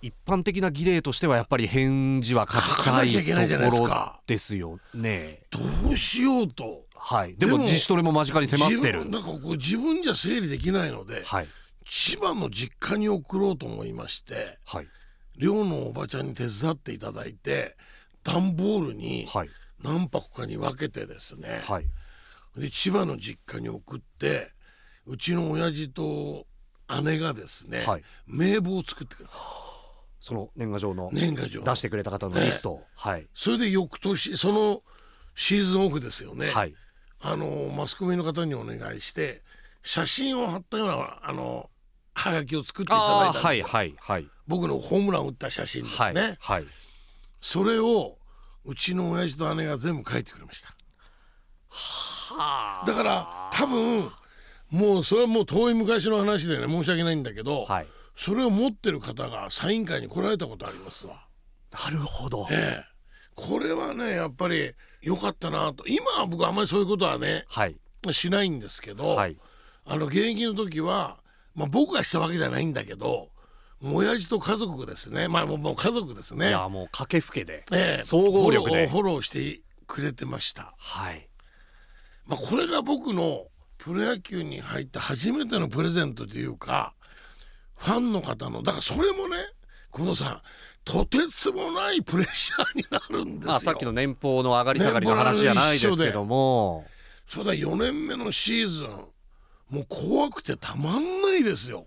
[0.00, 5.40] 一般的な儀礼としてはやっぱり返事は書きたいところですよね。
[5.50, 5.58] ど
[5.90, 6.84] うしようと。
[6.94, 7.34] はい。
[7.34, 9.10] でも自主トレも間近に迫ってる。
[9.10, 11.48] なんかこう自分じゃ整理できないので、はい、
[11.84, 14.86] 千葉の実家に送ろうと思いまして、はい、
[15.36, 17.76] 寮のおばちゃんに手伝っていただいて
[18.22, 19.48] 段ボールに、はい
[19.82, 21.86] 何泊かに分けてですね、はい、
[22.56, 24.50] で千葉の実家に送って
[25.06, 26.46] うちの親父と
[27.02, 29.34] 姉がですね、はい、名簿を作ってくれた。
[30.20, 31.62] その年賀状の年賀状。
[31.62, 34.82] 出してくれた方のリスト、はい、それで翌年その
[35.34, 36.74] シーズンオフですよね、はい、
[37.20, 39.42] あのマスコミの方にお願いして
[39.82, 41.70] 写真を貼ったようなあの
[42.12, 46.66] はがきを作っていただいたんですよ、はいはいはい、僕のホームラン打った写真ですね、はいはい、
[47.40, 48.18] それを
[48.64, 50.70] うちの親父と姉が全部書いてくれました。
[52.86, 54.10] だから多分
[54.70, 61.26] もうそれはもう遠い昔の話でね申し訳ないんだけど、はい、それを持ってる方がサイン会に来られたことありますわ。
[61.72, 62.84] なるほど、ええ、
[63.34, 65.84] これはねやっぱり良かったなと。
[65.86, 67.76] 今は僕あんまりそういうことはね、はい、
[68.12, 69.36] しないんですけど、はい、
[69.86, 71.18] あの現役の時は、
[71.54, 73.30] まあ、僕がしたわけじゃないんだけど
[73.82, 75.28] 親父と家族ですね。
[75.28, 76.48] まあもう家族ですね。
[76.48, 78.86] いやもう駆けで、えー、総合力で。
[78.86, 80.74] フォローしてくれてました。
[80.76, 81.28] はい。
[82.26, 83.46] まあこれが僕の
[83.78, 86.94] プロ野球に入った初めてのプレゼントというか
[87.76, 89.36] ファンの方のだからそれもね
[89.94, 90.40] 近藤さん
[90.84, 93.58] とてつもないプレッシャーになるんですよ。
[93.58, 96.84] さっきの年俸の上がり下がりの話じゃないですけども。
[97.26, 98.88] そうだ4年目のシーズン
[99.70, 101.86] もう怖くてたまんないですよ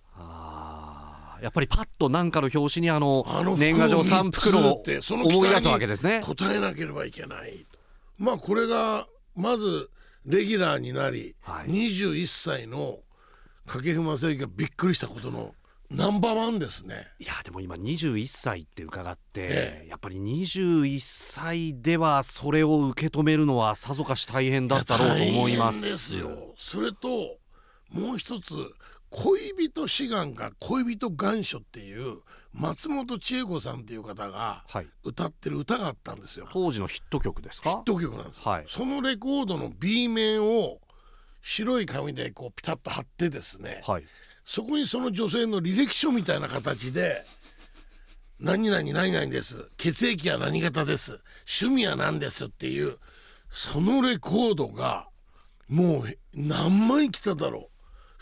[1.44, 3.26] やっぱりパッと何かの表紙にあの
[3.58, 4.84] 年賀状3袋を
[5.26, 6.22] 思い出すわけですね。
[6.24, 7.66] 答えなければいけない
[8.18, 9.90] まあこれがまず
[10.26, 13.00] レギュラーになり、はい、21歳の
[13.66, 15.54] 掛布正幸がびっくりしたことの
[15.92, 17.08] ナンバーワンですね。
[17.20, 26.54] いやでも今21歳って伺って、ええ、やっぱり21歳ではそれを受け止めるのはさぞかし大変だったろうと思いますですよ。
[26.58, 27.38] それと
[27.92, 28.56] もう一つ
[29.16, 32.22] 恋人志願か恋人願書っていう
[32.52, 34.64] 松本千恵子さんっていう方が
[35.04, 37.70] 歌ってる歌があったんですよ、はい、当時のヒット曲ですか？
[37.70, 40.80] ヒット曲なんですはい、そのレコードの B 面を
[41.44, 44.04] 白い紙でこうピタッと貼ってですね、はい、
[44.44, 47.24] そこにその女性の履歴書みたいな形で
[48.40, 51.20] 「何々何々です血液は何型です
[51.62, 52.98] 趣味は何です」っていう
[53.52, 55.08] そのレコードが
[55.68, 57.73] もう何枚来ただろう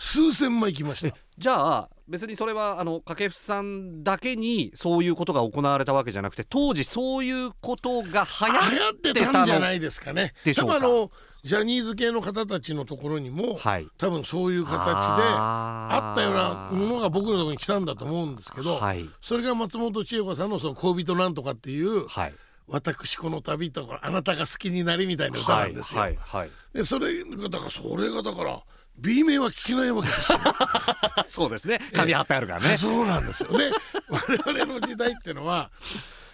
[0.02, 1.16] 数千枚来ました。
[1.38, 10.34] じゃあ別にそれはあの掛布さんだけにそういうことが行われたわけじゃなくて当時そういうことが流行ってたんじゃないですかね。
[10.44, 10.76] でしょうか？
[10.78, 11.12] あの
[11.44, 22.34] ジャニーズ系の方たちのところにも、はい、多分そういう形であったようなものが僕のところに来たんだと思うんですけど、はい、それが松本千恵子さんのその恋人なんとかっていう、はい、
[22.68, 26.04] 私この旅とかあなたが好きになりみたいな歌なんですよ。
[26.74, 28.62] でそれがだからそれがだから
[28.98, 30.40] B 面は聞けないわけですよ。
[31.30, 31.80] そうですね。
[31.94, 32.78] 紙貼ってあるからね。
[32.78, 33.58] そうなんですよ。
[33.58, 33.72] で
[34.10, 35.72] 我々の時代っていうのは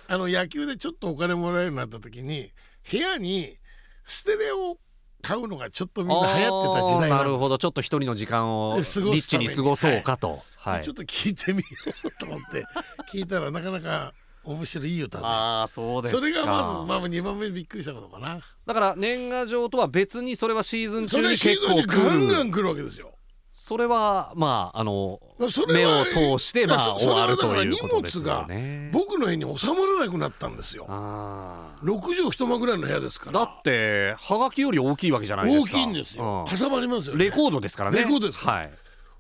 [0.08, 2.52] あの野球でちょっとお金もらえるようになった時に
[2.90, 3.58] 部屋に
[4.04, 4.78] ステレオ
[5.22, 7.58] 買うのがちょっとみんな流行ってた時代なるほど。
[7.58, 10.76] ちょっと一人の時間をリッチに過ごそうかと、はい。
[10.78, 11.66] はい、ちょっと聞いてみよ
[12.04, 12.66] うと思って
[13.12, 14.14] 聞いたらなかなか
[14.48, 18.40] 面白いいい歌でああそうですそれがまず、まあ、2番目にびっくりしたことかな。
[18.66, 23.12] だから年賀状とは別にそれはシーズン中に結構ガンガン来るわけですよ。
[23.52, 25.20] それはまああの
[25.68, 28.90] 目を通してまあ終わるということですよね。
[28.94, 30.86] 僕の部屋に収まらなくなったんですよ。
[30.88, 33.40] 6畳一間ぐらいの部屋ですから。
[33.40, 35.78] だってはがきより大きいわけじゃないですか。
[35.78, 37.98] 大きいんですよ、かさばりますよ、ね、レコードですからね。
[38.00, 38.40] レコードです。
[38.40, 38.72] はい。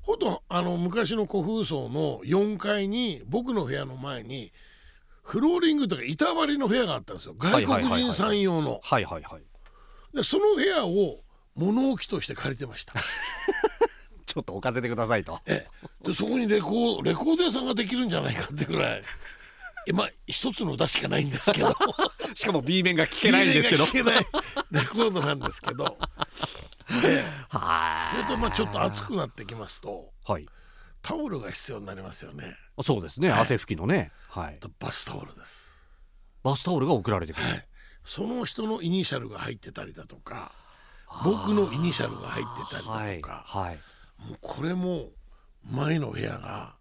[0.02, 4.54] ほとあの昔の古風荘の4階に僕の部屋の前に
[5.28, 7.36] フローリングとか板張りの部屋があったんですよ。
[7.38, 8.80] 外国人さん用の。
[8.82, 10.16] はいはいはい。
[10.16, 11.20] でその部屋を
[11.54, 12.94] 物置として借りてました。
[14.26, 15.38] ちょっと置かせてくださいと。
[15.46, 15.68] え
[16.02, 19.04] でそこにレコーレコード屋さんができるんじゃないかってぐらい。
[19.86, 21.76] 今一つの歌しかないんですけど。
[22.34, 23.86] しかも B 面が聴けないんですけど。
[23.86, 24.26] 聴けない。
[24.72, 25.98] レコードなんですけど。
[27.02, 27.58] で そ
[28.18, 30.48] れとまあちょっと暑くなってきますと、はい、
[31.02, 32.56] タオルが必要になりますよね。
[32.82, 35.76] そうですね、はい、汗拭きのね、はい、バスタオルです。
[36.44, 37.68] バスタオルが送られてくる、はい、
[38.04, 40.52] その人のイニシャルが入ってたりだとか
[41.24, 43.76] 僕のイニシャルが入ってたりだとか、はい、
[44.26, 45.10] もうこれも
[45.70, 46.78] 前の部屋が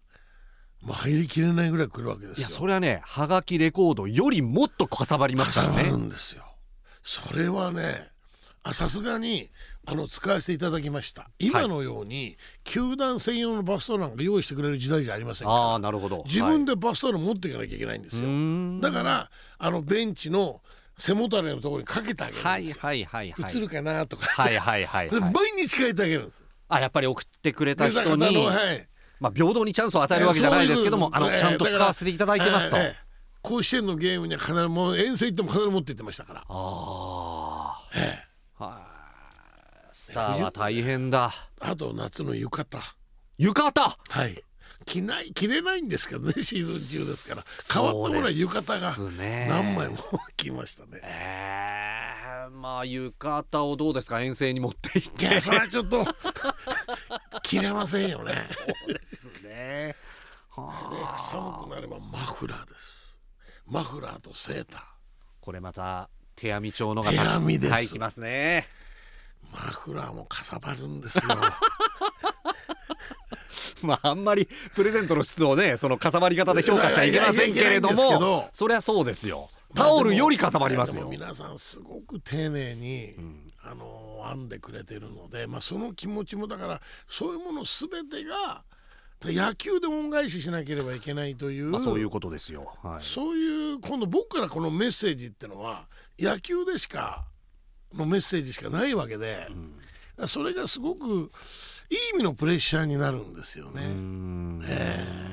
[0.81, 5.83] まあ、入りきれないぐらい来るわけですいやそれはねはがきレコードよりもっとかさばりますからね。
[5.89, 6.43] るんですよ。
[7.03, 8.09] それはね
[8.71, 9.49] さすがに
[9.89, 11.29] あの使わせていただきました。
[11.39, 16.23] 今のように、球団専用のバスタオルなんか用意してくれる時代じゃありませんからあなるほど。
[16.27, 20.61] 自分でバスタオル持っていかなきゃいけないんですよ、はい、だからあのベンチの
[20.97, 28.87] 背もたれのところにかけてあげるんですよ、はいはいはい、映るかなとか、はいはいはい、はい、 毎日変えてあげるんですあやっぱり送ってくれた人に、はい。
[29.19, 32.77] まあ、平等にチャンスを与えるわけじゃないですけどもあのちゃんと使わせていただいてますと。
[33.41, 36.39] 甲子園のゲームには必ずもう遠征行っても必ず持って行ってましたから。
[36.41, 37.89] ああ。
[37.95, 38.19] え
[38.59, 38.63] え。
[38.63, 38.96] はい。
[39.99, 41.33] スターは大変だ。
[41.59, 42.83] あと夏の浴衣。
[43.39, 43.97] 浴衣？
[44.11, 44.43] はい。
[44.85, 47.45] 着ない着れないんですけどね シーズン中ですから。
[47.73, 48.95] 変わったものは浴衣が
[49.47, 49.97] 何枚も
[50.37, 50.99] 着ましたね。
[51.01, 54.21] えー、まあ浴衣をどうですか？
[54.21, 55.41] 遠征に持っていって。
[55.41, 56.05] それはちょっと
[57.41, 58.47] 着れませんよね。
[58.53, 59.95] そうですね。
[60.53, 63.17] は寒くなればマフラーです。
[63.65, 64.81] マフラーとセーター。
[65.41, 67.73] これまた手編み調のが手編みです。
[67.73, 68.69] はいきますね
[69.51, 71.23] マフラーもかさばるんですよ。
[73.83, 88.63] まああんまりプレゼントの質をねそのかさばり方で評価しちゃいけませんけれどもそりゃそうですよタオルよりかさばりますよ皆さんすごく丁寧に、うん、あの編んでくれてるので、まあ、その気持ちもだからそういうもの全てが
[89.23, 95.87] 野球で恩返ししなければいけないという、まあ、そういうことですよ、はい、そういう今度僕からこのメッセージってのは
[96.19, 97.25] 野球でしか
[97.93, 99.47] のメッセージしかないわけで、
[100.17, 103.81] うん、それがすごくいい意味のプレッシャーになるんですよね。
[104.67, 105.27] え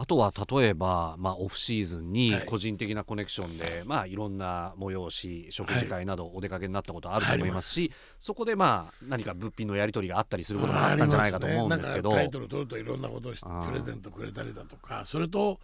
[0.00, 3.84] あとは例えば、まあ、オフシーズンに個人的なコネクションで、はい。
[3.84, 15.58] まあ、いろんな催し食事会などお出かけになったことあると思いますし、はい、そこで、まあ、何か物品のやり取りがあったりすることもあったんじゃないかと思うんですけど、ね、タイトル取るといろんなことをプレゼントくれたりだとかそれと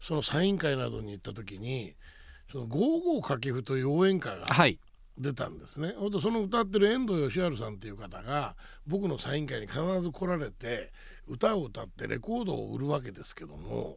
[0.00, 1.94] そのサイン会などに行った時に
[2.50, 4.46] その55掛布という応援歌が
[5.18, 5.94] 出たんですね。
[6.20, 10.92] その歌ってる遠藤義治さんっていう方が僕のサイン会に必ず来られて
[11.26, 13.96] 歌を歌ってレコードを売るわけですけども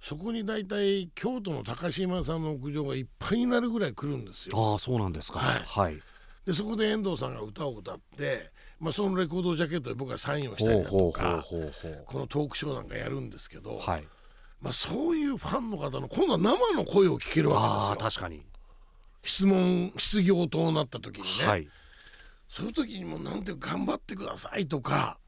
[0.00, 4.72] そこに大体京都の高島さんの屋上がいっぱいになるぐらい来るんですよ。
[4.72, 6.00] ああそうなんですか、はい、はい、
[6.44, 8.50] でそこで遠藤さんが歌を歌って、
[8.80, 11.44] まあ、そのレコードジャケットで僕がサインをしたりだとか
[12.06, 14.04] このトークショーなんかやるんですけど、はい、
[14.60, 18.10] まあ、そういうファンの方の今度は生の声を聞けるわけですよ。
[18.10, 18.42] 確かに
[19.24, 21.68] 質問質疑応答になった時にね、はい、
[22.48, 25.18] そういう時にもなんて頑張ってくださいとか、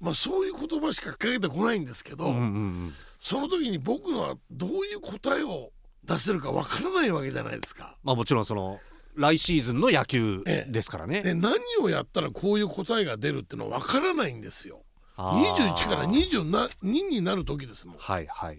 [0.00, 5.70] まあ、そういう言葉しかかけてこないんですけど、うんうんうん、その時に僕のはどういう答えを
[6.04, 7.96] 出せるかわからないわけじゃないですか。
[8.02, 8.80] まあ、もちろんその
[9.16, 11.22] 来シーズンの野球ですからね。
[11.22, 14.82] で何をやったらこういう答えが出るっていうのはわからないんですよ。
[15.16, 17.96] 21から22になる時ですもん。
[17.98, 18.58] はいはい。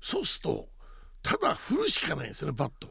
[0.00, 0.68] そうすると
[1.22, 2.88] ただ振るしかないんですよねバット。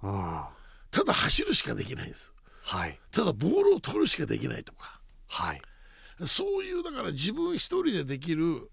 [0.00, 2.32] ただ走るしかできないんです、
[2.62, 5.60] はい、ただボールを取るしかできないとか、はい、
[6.26, 8.70] そういうだから自分一人でできる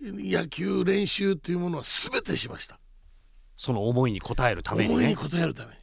[0.00, 2.78] 野球練習っていうものは全てしました。
[3.56, 5.76] その思いに応えるために、ね、思いに応えるために。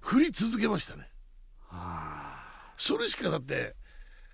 [0.00, 1.06] 振り続けましたね。
[2.76, 3.76] それしかだって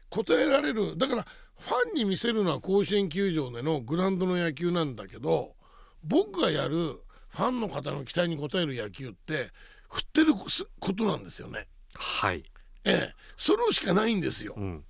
[0.08, 1.26] 答えられるだから
[1.58, 5.54] ファンに見せるのは甲子園球場でのグラウンドの野球なんだけど
[6.02, 7.00] 僕がやる
[7.30, 9.50] ファンの方の期待に応える野球って
[9.88, 10.32] 振ってる
[10.78, 11.66] ことなんですよね。
[11.94, 12.44] はい、
[12.84, 14.54] ええ、それしかないんですよ。
[14.56, 14.84] うん、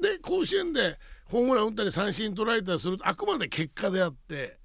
[0.00, 4.58] で甲子園でホームラン打ったり三振取られたりするとあくまで結果であって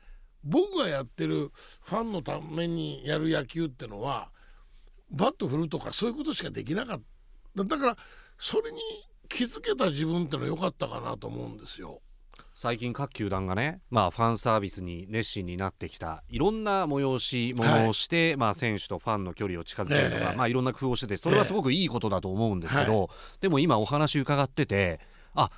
[0.44, 4.30] 僕がやってるファンのためにやる野球ってのは
[5.12, 7.02] バット振るとかそういうことしかできなかっ
[7.58, 7.98] ただから
[8.38, 8.80] それに
[9.30, 12.02] 気づけた自分ってのは良かったかなと思うんですよ。
[12.56, 25.00] 最近各球団がね、まあ、ファンサービスに熱心になってきたいろんな催し物をして、はい、まあ、選手とファンの距離を近づけるとか、えー、まあ、いろんな工夫をしててそれはすごくいいことだと思うんですけど、えー、でも今お話伺ってて
[25.34, 25.50] あ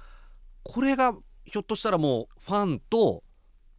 [0.64, 3.24] これがひょっとしたらもうファンと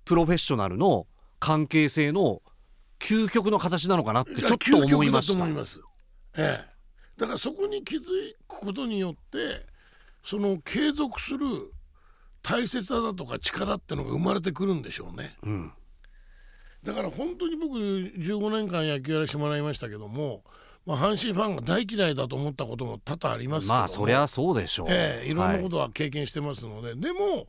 [0.04, 1.06] プロフェッショナルの
[1.40, 2.42] 関係性の
[2.98, 5.46] 究極の形なのかなってちょっと思いました。
[6.38, 6.64] ええ、
[7.18, 8.00] だからそこに気づ
[8.46, 9.66] くことによって
[10.22, 11.72] その継続する
[12.48, 15.72] 大切さだとか力ってのが生まれてくるんでしょうね、うん、
[16.84, 20.44] だから本当に僕15年間野球やらせてもらいましたけども、
[20.86, 27.46] まあ、阪神ファンが大嫌いだと思ったことも多々ありますけどまあそりゃそうでしょう、ええ、いろんなことは経験してますので、はい、でもやっ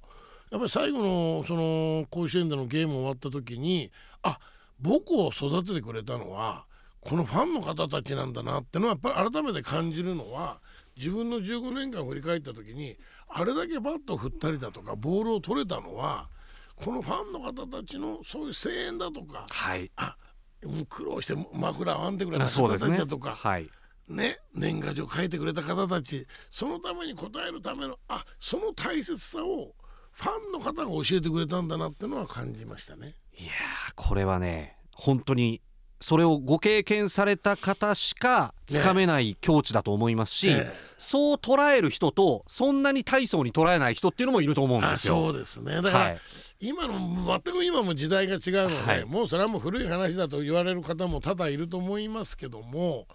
[0.52, 3.92] ぱり最後のその甲子園でのゲーム終わった時に
[4.24, 4.40] あ
[4.80, 6.66] 僕を育ててくれたのは
[7.02, 10.60] このファンの方たちなんだなってのはやっぱり改めて感じるのは
[10.98, 12.98] 自分の15年間を振り返った時に
[13.30, 16.30] あれだけバットを振ったりだとかボールを取れたのは
[16.76, 20.16] このファンの方たちのそういう声援だとか、はい、あ
[20.64, 23.70] もう苦労してマフラーを編んでくれた方たちだとか、ねはい、
[24.08, 29.74] ね、年賀状書いてくれた方たちそのために応えるためのあその大切さを
[30.12, 33.14] ファンの方が教えてくれたんだなってのは感じましたね。
[33.40, 33.52] いや
[33.96, 35.62] これはね本当に
[36.00, 40.72] それをご経験された方しかつかめない境地だと思いますし、ね。
[40.98, 45.16] そう捉える人とそんなに大層に捉えない人っていうのもいると思うんですよ。
[45.16, 45.82] そうですね。
[45.82, 46.20] だから、はい、
[46.60, 53.08] 今の全く今も時代が違うので、はい、もうそれはもう古い話だと言われる方も多々いると思いますけども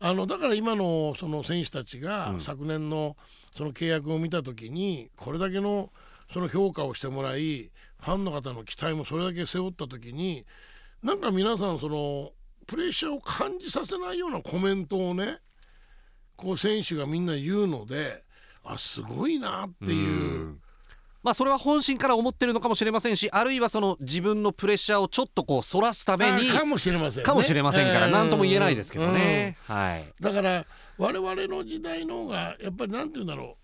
[0.00, 3.16] あのだから今のその選手たちが昨年の
[3.56, 5.90] その契約を見た時にこれだけの
[6.32, 7.70] その評価をしてもらい
[8.00, 10.44] ファンの方の期待もそれだけ背負った時に
[11.04, 12.32] なんか皆さんその
[12.66, 15.38] プレッシャーを感じさせないようなコメントをね
[16.34, 18.24] こう選手がみんな言うので
[18.64, 20.56] あすごいなっていう。
[21.22, 30.66] まあそれは本心から思ってるのかもしれませんしあるいはその自分のプレッシャーをちょっとこうそらすためにかもしれません、ね、かもしれませんから何とも言えないですけどね、はい、だから
[30.98, 33.63] 我々の時代の方がやっぱりなんて言うんだろう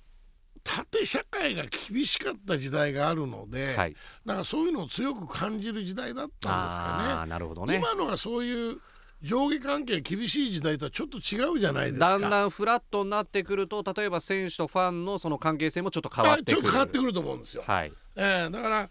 [0.62, 7.30] 縦社会が厳しかった時代があるので、はい、だからそういうのを強く感じる時代だったんですかね。
[7.30, 7.76] なるほどね。
[7.76, 8.78] 今のがそういう
[9.22, 12.18] 上下関係厳しい時代とはちょっと違うじゃないですか。
[12.18, 16.56] だんだんフラットになってくると例えば選手とファンのその関係性もちょっと変わってくる。
[16.56, 17.92] ちょっと変わってくると思うんですよ、はい。
[18.16, 18.90] えー、だから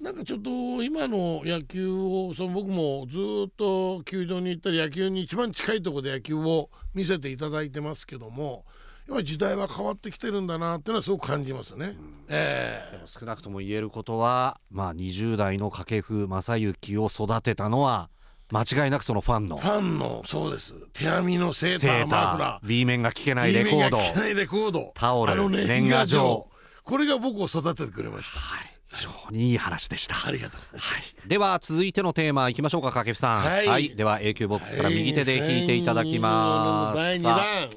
[0.00, 0.50] なんかちょっと
[0.82, 8.64] 今の野球をその僕もずっと球場に行ったり野球に一番近いところで野球を見せていただいてますけども
[9.08, 11.96] やっぱり時代は変わってきてるんだなっていうのはすごく感じますね。
[11.98, 18.10] うん、えー、でも少なくとも言えることは、まあ、20代の掛布正幸を育てたのは
[18.50, 19.56] 間違いなくそのファンの。
[19.56, 20.74] ファンのそうです。
[20.92, 22.66] 手編みのセーターマフラー。
[22.66, 23.96] B 面が聞けないレコード。
[23.96, 24.92] 聞けないレコード。
[24.94, 26.48] タオル年賀状。
[26.84, 28.38] これが僕を育ててくれました。
[28.38, 28.78] はい。
[28.92, 30.26] 非常にいい話でした。
[30.26, 37.70] ありがとう、はい、では続いてのテーマいきましょうか掛布さん、はい、はい、では A 級ボックスから右手で引いていただきます、はい、第2弾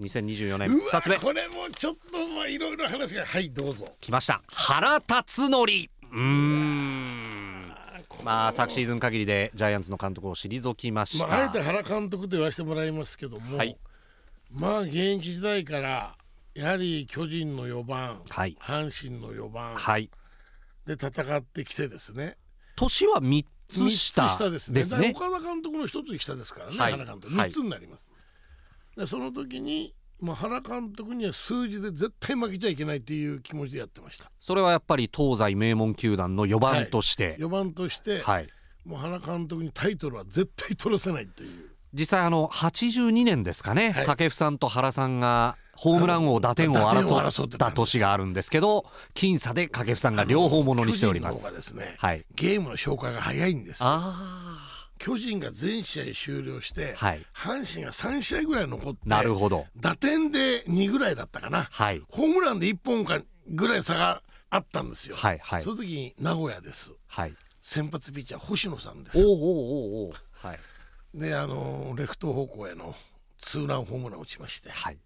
[0.00, 1.16] 2024年2つ目。
[1.16, 3.92] これもちょっとまあいろいろ話がはいどうぞ。
[4.00, 4.42] 来ました。
[4.48, 5.72] 原辰徳。
[6.12, 7.74] うん。
[8.24, 13.78] まあ昨シーズン限りでジャイアンツの監督を退きました、まあ、あえて原監督と言わせてもらいますけども、はい、
[14.50, 16.16] まあ現役時代から
[16.54, 20.10] やはり巨人の4番、はい、阪神の4番、はい、
[20.86, 22.36] で戦ってきてですね。
[22.74, 24.80] 年は3つ下下ですね。
[24.80, 25.12] ですね。
[25.14, 27.32] 岡田監督の1つ下ですからね、はい、原監督。
[27.32, 28.10] 3つになります、
[28.98, 34.30] でその時にまあ、原監督には数字で絶対負けちゃいけないっていう気持ちでやってました。
[34.40, 38.48] それはやっぱり東西名門球団の4番として、はい、4番として、はい、
[38.84, 41.70] もう原監督にタイトルは絶対取らせないっていう。
[41.94, 48.84] 実際あの82年ですかね、はい、掛布さんと原さんがホームラン王打点王を争った年があるんですけど
[49.14, 51.54] 僅差で掛布さんが両方ものにしております。
[51.54, 53.82] ですね、はい、ゲームの消化が早いんです
[54.98, 59.66] 巨人が全試合終了して、はい、阪神が3試合ぐらい残ってなるほど。
[59.76, 65.16] 打点で2ぐらいだったかな、はい、ホームランで1本かぐらい差があったんですよ。
[65.16, 69.24] はいはい、その時に名古屋です、はい、先発ピッチャー星野さんです。
[69.24, 70.58] おおおおはい、
[71.14, 72.94] であのレフト方向への
[73.38, 74.98] ツーランホームランを打ちまして、はい、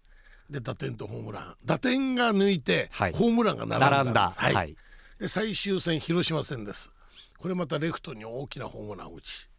[0.49, 1.55] で打点とホームラン。
[1.65, 4.75] 打点が抜いて、はい、ホームランが並んだはい、
[5.19, 6.91] で最終戦広島戦です。
[7.37, 9.49] これまたレフトに大きなホームランを打ち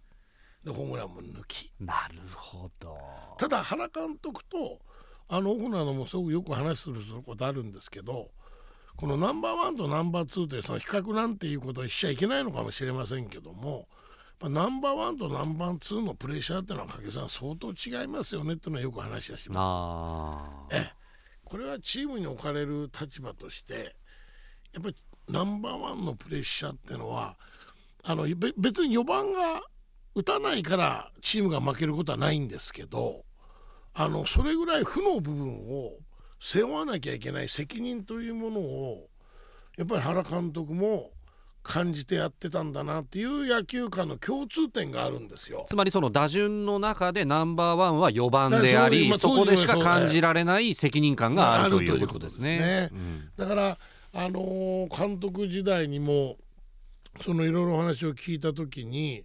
[0.64, 1.72] でホームランも抜き。
[1.78, 2.96] なるほど。
[3.38, 4.80] ただ原監督と
[5.28, 8.30] あのオフナーのもすごくよく話することあるんですけど
[8.96, 13.88] このナンバーワンとナンバーツーというその比較なんていうことをしちゃいけないのかもしれませんけども
[14.42, 20.76] ナンバーワンとナンバーツーのプレッシャーっていうのは掛さん相当違いますよねっていうのはよく話はします。
[20.76, 20.90] え
[21.44, 23.96] これはチームに置かれる立場として
[24.72, 24.96] やっぱり
[25.28, 27.36] ナンバーワンのプレッシャーっていうのは
[28.02, 29.62] あの別に4番が
[30.14, 33.24] 打たないからチームが負けることはないんですけど
[33.94, 35.94] あのそれぐらい負の部分を
[36.40, 39.08] 背負わなきゃいけない責任というものを
[39.76, 41.10] やっぱり原監督も
[41.64, 45.64] 感じてやってたんだなっていう野球界の共通点があるんですよ。
[45.66, 52.58] つまりその打順の中でナンバーワンは4番でありそこでしか感じられない責任感があるということですね。
[52.58, 52.88] ね。
[52.92, 53.78] うん、だから
[54.12, 56.36] あのー、監督時代にも
[57.22, 59.24] そのいろいろお話を聞いた時に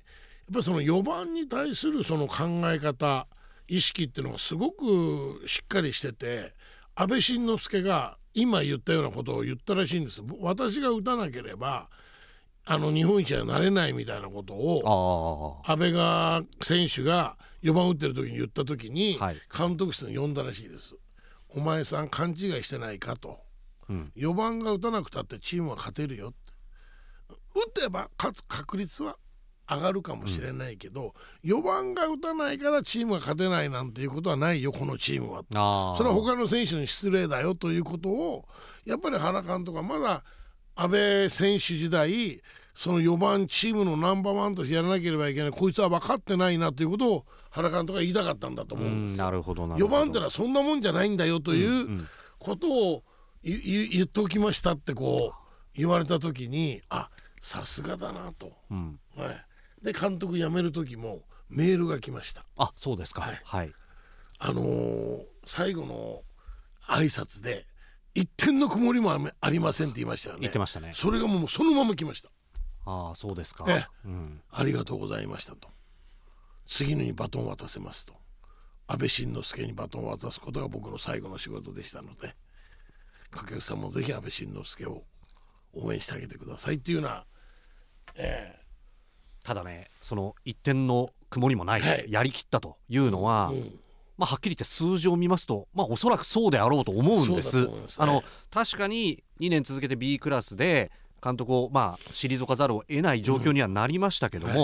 [0.51, 3.27] ぱりその4番に対するその考え方
[3.67, 6.53] 意識っていうのがすごくしっかりしてて
[6.95, 10.21] 安倍晋之助が今言ったようなことを言ったらしいんです。
[10.39, 11.89] 私が打たなければ
[12.65, 19.19] あの日本一はなれないみたいなことを安倍が選手が4番打ってる時に言った時に
[19.55, 20.95] 監督室に呼んだらしいです。
[21.55, 23.39] お前さん勘違いしてないかと、
[23.89, 26.31] うん、4番が打たなくたってチームは勝てるよ
[27.55, 29.17] 打てば勝つ確率は
[29.69, 31.13] 上がるかもしれないけど、
[31.43, 35.43] うん、4番が打たないからチームが勝てないなんていうことはないよこのチームは。
[35.97, 38.45] それは他の選手に失礼だよということを
[38.85, 40.23] やっぱり原監督はまだ
[40.75, 42.41] 安倍選手時代
[42.75, 45.51] その4番チームのナンバーワンとしてやらなければいけない。
[45.51, 52.07] こいつは分かってないなということを原監督が言いたかったんだと思うんですなるほど4番ってのはそんなもんじゃないんだよという
[52.37, 53.03] ことを
[53.43, 57.09] 言っておきましたってこう言われた時にあ
[57.41, 59.45] さすがだなと、うん、はい、
[59.83, 62.45] で監督辞める時もメールが来ました。
[62.57, 63.21] あそうですか。
[63.21, 63.73] はい、はい、
[64.39, 66.21] あのー、最後の
[66.87, 67.65] 挨拶で
[68.13, 70.41] 一点の曇りもありませんって言いましたよね。
[70.41, 70.91] 言ってましたね。
[70.95, 72.29] それがもうそのまま来ました。
[72.85, 73.65] ああそうですか、
[74.05, 75.69] うん、ありがとうございましたと。
[76.67, 78.19] 次のにバトンを渡せますと。
[78.89, 82.35] 安倍晋之助にバトンを渡すことが僕の最後の仕事でしたので
[83.29, 85.03] 掛布さんもぜひ安倍晋之助を
[85.73, 87.25] 応援してあげてくださいっていうような、
[88.15, 88.58] えー、
[89.49, 93.79] ただねその一点の曇りもない、はい、やりきったというのは、うん、
[94.15, 97.63] まあ、はっきり言って数字を見ますと、まあ、おそらくそうであろうと思うんです。
[97.63, 98.21] すあの
[98.51, 100.91] 確かに2年続けて B クラスで
[101.23, 104.57] 監督をまあ退かざるを得ない状況にはなりましたけども、う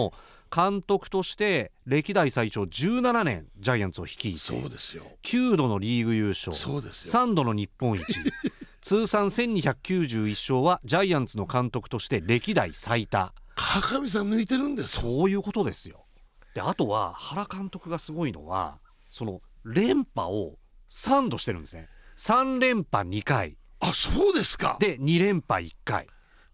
[0.60, 5.02] んはい、監督として歴代最長17年ジャイアンツを率いてそうですよ。
[5.24, 7.20] 9度のリーグ優勝そうですよ。
[7.20, 8.06] 3度の日本一
[8.82, 16.06] 通算1291勝はジャイアンツの監督として歴代最多川上さん抜いてるんですそういうことですよ。
[16.54, 18.80] であとは原監督がすごいのは
[19.10, 20.58] その連覇を
[20.90, 21.90] 3度してるんですね。
[22.18, 23.58] 3連覇2回。
[23.80, 24.78] あそうですか。
[24.80, 26.08] で2連覇1回。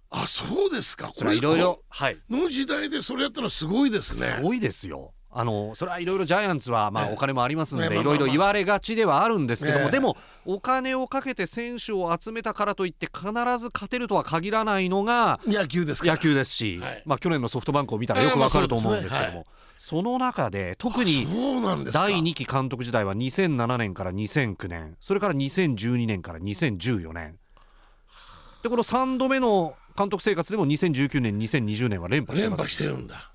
[0.09, 1.11] あそうですか。
[1.15, 2.17] これいろいろはい。
[2.29, 4.35] の時代でそれやったらすごいですね。
[4.37, 13.27] すごいですよあのそれはいろいろジャイアンツはまあお金もありますのでいろいろ言われがちではあるんですけども、でもお金をかけて選手を集めたからといって必
[13.57, 19.47] ず勝てるとは限らないのが野球です野球ですし、まあ去年のソフトバンクを見たらよくわかると思うんですけども。
[19.77, 21.25] その中で特に
[21.91, 27.39] 第2期監督時代は2007年から2009年それから2012年から2014年
[28.61, 32.59] でこの3度目の監督生活でも2019年2020年は連覇してます。
[32.59, 33.30] 連覇してるんだ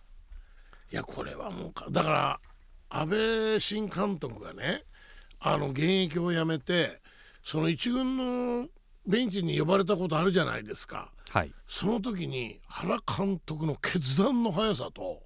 [0.93, 2.41] いやこれはもうだから
[2.89, 4.85] 安倍新監督がね
[5.41, 7.01] あの現役を辞めて
[7.45, 8.17] その一軍
[8.63, 8.69] の
[9.07, 15.23] ベンチに呼ばれたことあるじゃないですか、はい、その時に原監督の決断の速さと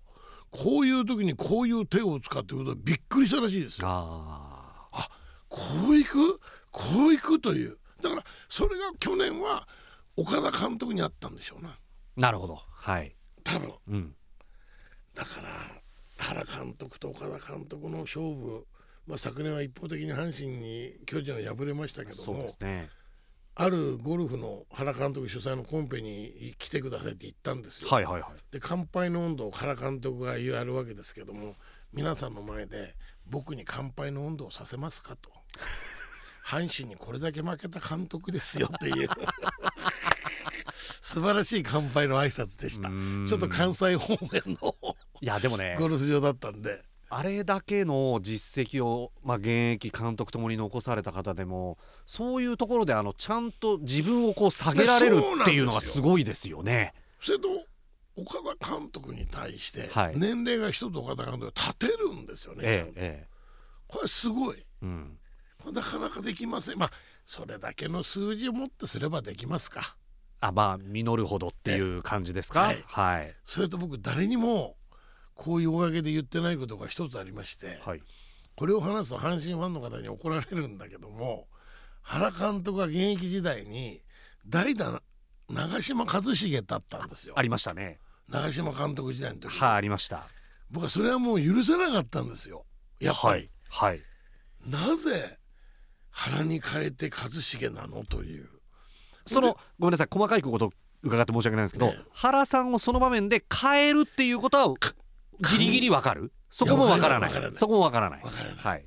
[0.50, 3.86] こういう時にこういう手を使ってることびっくりしたらしいですよ。
[3.88, 5.08] ああ
[5.48, 6.40] こういく？
[6.70, 7.78] こういくという。
[8.02, 9.68] だからそれが去年は
[10.16, 11.78] 岡田監督にあったんでしょうな。
[12.16, 12.60] なるほど。
[12.70, 13.14] はい。
[13.44, 14.14] 多分、うん、
[15.20, 18.66] だから原監督と岡田監督の勝負、
[19.06, 22.88] まあ、昨年は一方的に阪神に巨人は敗れましたけども、ね、
[23.54, 27.90] あるゴルフの原監督主催のコンペに来てくださいって言ったんですよ。
[27.90, 31.56] はいはいはい、で乾杯の温度を原監督が言われるわけですけども
[31.92, 32.94] 皆さんの前で
[33.26, 35.30] 僕に乾杯の温度をさせますかと。
[36.48, 39.08] 阪神にこれだけ負けた監督ですよっていう。
[41.02, 42.88] 素晴らしい乾杯の挨拶でした。
[43.28, 44.74] ちょっと関西方面の
[45.20, 46.82] いやでもねゴルフ場だったんで。
[47.12, 56.94] あれだけの実績を、まあ、現役監督ともに残された方でもそういうところであのちゃんと自分をこう下げられるっていうのがすごいですよね。
[57.20, 57.48] それと
[58.16, 62.60] 岡田監督に対して年齢が一つ岡田監督が立てるんですよね。
[62.62, 63.26] ええ、
[63.88, 65.18] これすごい、うん、
[65.72, 66.78] なかなかできません。
[66.78, 66.90] まあ
[67.26, 69.96] それだけの数字をもってすればできますか。
[70.40, 72.60] あまあ実るほどっていう感じですか。
[72.60, 74.76] はい、はい、それと僕誰にも
[75.40, 78.02] こういうおかげで言ってないことが一つありまして、はい、
[78.56, 81.46] これを話すと阪神ファンの方に怒られるんだけども
[82.02, 84.02] 原監督が現役時代に
[84.46, 85.02] 代打
[85.48, 87.34] 長嶋一茂だったんですよ。
[87.36, 87.98] ありましたね。
[88.28, 90.26] 長嶋監督時代の時はい、ありました。
[90.70, 92.66] 僕はそれはもう許せなかったんですよ。
[93.00, 94.00] やっぱり、はい、はい、
[94.66, 95.38] なぜ
[96.10, 98.48] 原に変えて一茂なのという。
[99.26, 100.70] そのごめんなさい細かいこと
[101.02, 104.74] 伺って申し訳ないんですけど、ね、原さんをその場面で変えるっていうことは
[105.40, 106.32] ギリギリわかる？
[106.50, 107.32] そこもわからない。
[107.54, 108.22] そこもわからない。
[108.22, 108.84] はい。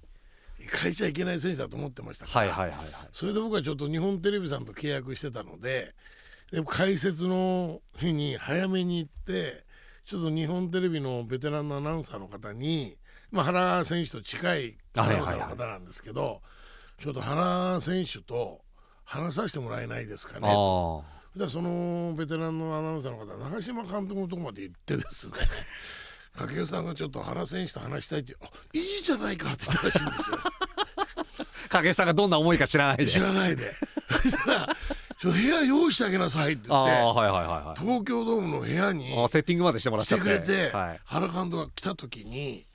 [0.82, 5.93] 変えちゃいけない選手だと思ってましたから、はいはいはいはい、それで僕はちょっと日本テレビさんと契約してたので
[6.54, 9.66] で解説の日に早めに行って
[10.06, 12.97] ちょっと日本テレビのベテランのアナウンサーの方に、
[13.30, 16.41] まあ、原選手と近いアナウンサーの方なんですけど、
[17.01, 18.62] ちょっと原選手と
[19.04, 20.47] 話させてもらえないですかね。
[20.47, 21.04] と。
[21.49, 25.38] そのベテランのアナウンサーの方長嶋監督のとこまで行ってですね
[26.36, 30.38] 掛布さんがちょっと原選手と話したいって「あいいじゃないか」って言ったらしいんですよ。
[31.70, 33.08] 掛布さんがどんな思いか知らないで。
[33.08, 33.72] 知らないで。
[33.74, 34.70] そしたら
[35.24, 40.18] 「部屋用意してあげなさい」って言って、はいはいはい、東京ドームの部屋にセッティングまでしてもらって。
[40.20, 42.66] くれて、はい、原監督が来た時に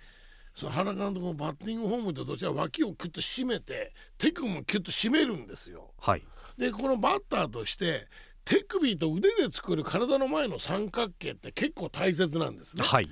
[0.54, 5.92] その原監督のバッティングフォームとどちら脇をキュッと締めて手首もキュッと締めるんですよ。
[6.00, 6.22] はい、
[6.56, 8.08] でこのバッターとして
[8.44, 12.82] 手首と腕で作る体の前の三角形って結構大切なんですね。
[12.82, 13.08] はい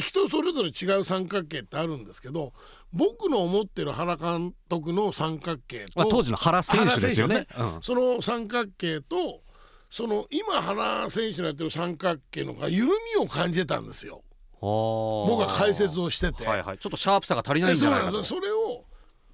[0.00, 2.52] 人それぞれ違う三角形ってあるんですけど
[2.92, 7.46] 僕の思ってる原監督の三角形と、まあ、当時の原選手ですよね、ね。
[7.58, 9.42] うん、その三角形と
[9.90, 14.22] その今原選手のやってる三角形のが緩みを感じてたんですよ。
[14.60, 18.24] 僕が解説をしてて、はいはい、ちょっとシャープさが足りないんじゃないかと。
[18.24, 18.84] それを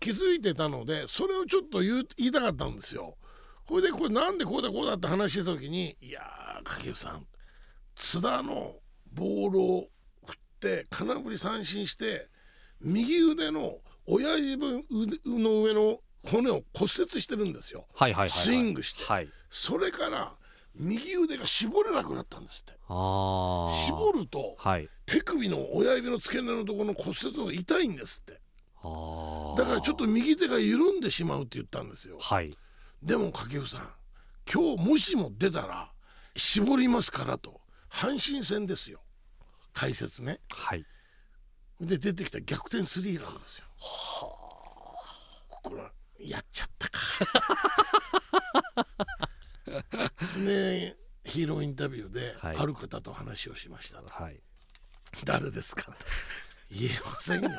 [0.01, 3.17] 気づいてたのでそれをちょっと言いたかったんですよ。
[3.67, 6.21] これでこれなんでこうだこうだって話してた時に「いや
[6.65, 7.27] 掛布さん
[7.95, 8.75] 津田の
[9.13, 9.89] ボールを
[10.71, 12.29] って金振り三振して
[12.81, 14.57] 右腕の親指
[15.27, 20.35] の上の骨を骨折してるんですよ、はいはいはいはい、スイングして、はい、それから
[20.75, 22.81] 右腕が絞れなくなったんですって。
[22.89, 28.41] 絞ると、はい、手首の親指の付け根のところの骨折のが痛いんですって。
[29.57, 32.53] だからちょっと右手が緩んでしまうって言ったんですよ、はい、
[33.01, 33.89] でも掛布さん
[34.53, 35.93] 今日もしも出たら
[36.35, 39.01] 絞りますからと阪神戦ですよ
[39.73, 40.41] 解説ね。
[40.51, 40.85] はい。
[41.81, 43.65] で出てきた逆転スリーランですよ。
[43.79, 44.37] は
[45.51, 46.99] あこれはやっちゃったか。
[50.45, 54.41] でヒーローインタビューで、ある方と話をしました、はい、
[55.25, 55.95] 誰ですか？
[56.71, 57.51] 言えませんよ。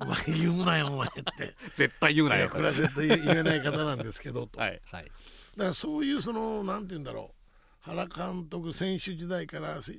[0.00, 1.54] お前言うなよお前って。
[1.74, 4.80] 絶対言うなよこれは絶対言えない方なんですけどと、はい。
[4.90, 5.12] はい、だか
[5.56, 7.40] らそういうそのなんて言うんだろう。
[7.80, 9.92] 原監督選手時代からそ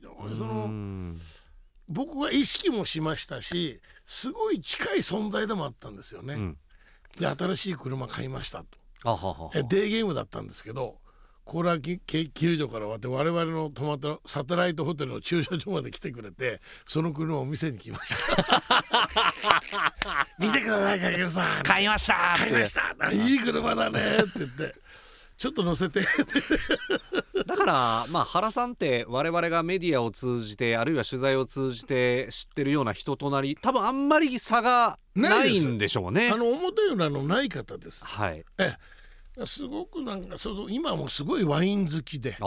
[0.45, 1.13] の
[1.87, 6.33] 僕は意識もしましたしすごい近い存在でもあったんですよね。
[6.35, 6.57] うん、
[7.19, 9.51] で新しい車買いましたと。
[9.53, 10.97] えデーゲームだったんですけど
[11.43, 18.73] コーラキ球場から終わって我々の泊まったサテライトホテルの駐車場まで来てくれてその車を店に来ました。
[20.39, 21.63] 見てください影さん。
[21.63, 23.11] 買いました買いました。
[23.11, 24.75] いい車だねって言って
[25.37, 26.01] ちょっと乗せて。
[27.45, 36.29] だからまあ原さんって我々がメディアを通じてあるいは取材を通じて知ってるような人となり多分あんまり差がないんでしょうね。
[36.33, 38.05] あの表裏のない方です。
[38.05, 38.45] はい。
[38.57, 38.75] え
[39.45, 42.37] すごくなんかその今もすごいワイン好きで。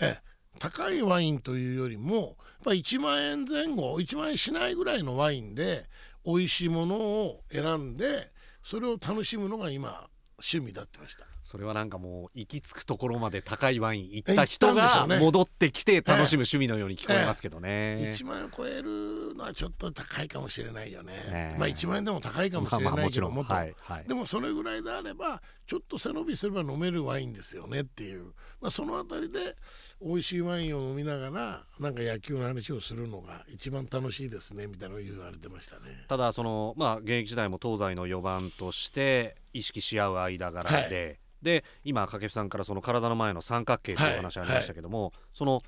[0.00, 0.18] え
[0.58, 5.88] 高いワインというよりもやっ1万円前後1万円しないぐらいのワインで
[6.24, 10.08] 美味しいものを選んでそれを楽しむのが今
[10.38, 18.12] 趣味だってましたそれはなんかもう行き着くところまで高いワイン行った人が戻ってきて楽しむ趣味のように聞こえますけどね、ええ。
[18.14, 21.56] 1万円超えるのはちょっと高いかもしれないよね、え。
[21.58, 29.56] まあ1万円でも高いかもしれないけども、まあ、はいはい、でもそれぐらいであればちょっと背伸びすれば飲めるワインですよねっていう、まあ、その辺りで
[30.02, 36.04] 美味しいワインを飲みながらなんか野球の話をするのが一番楽しいですねみたいなのを言われてましたね。
[36.08, 40.88] ただそのまあ現役時代も東西の4番として意識し合う間柄で、はい。
[41.42, 41.64] で。
[41.84, 45.60] 今掛布さんからその体の前の三角形という話ありましたけども、はいはい、その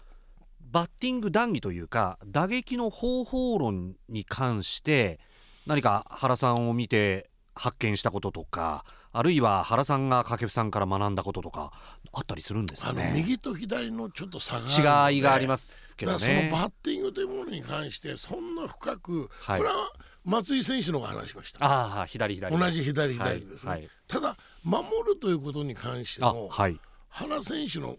[0.70, 5.20] バッティング談義というか打撃の方法論に関して
[5.66, 8.84] 何か原さんを見て発見したこととか
[9.16, 11.72] あるいは原さんが掛布さんから学んだこととか
[12.12, 13.12] あったりするんですかね？
[13.14, 16.18] 右と左のちょっと差が違いがありますけどね。
[16.18, 19.90] そのバッティングというものに関してそんな深く、はい、これは
[20.24, 21.64] 松井選手のが話しました。
[21.64, 22.58] ああ左左。
[22.58, 27.96] 同じ左左ですね、はいはい、ただ守るということに関しても、はい、原選手の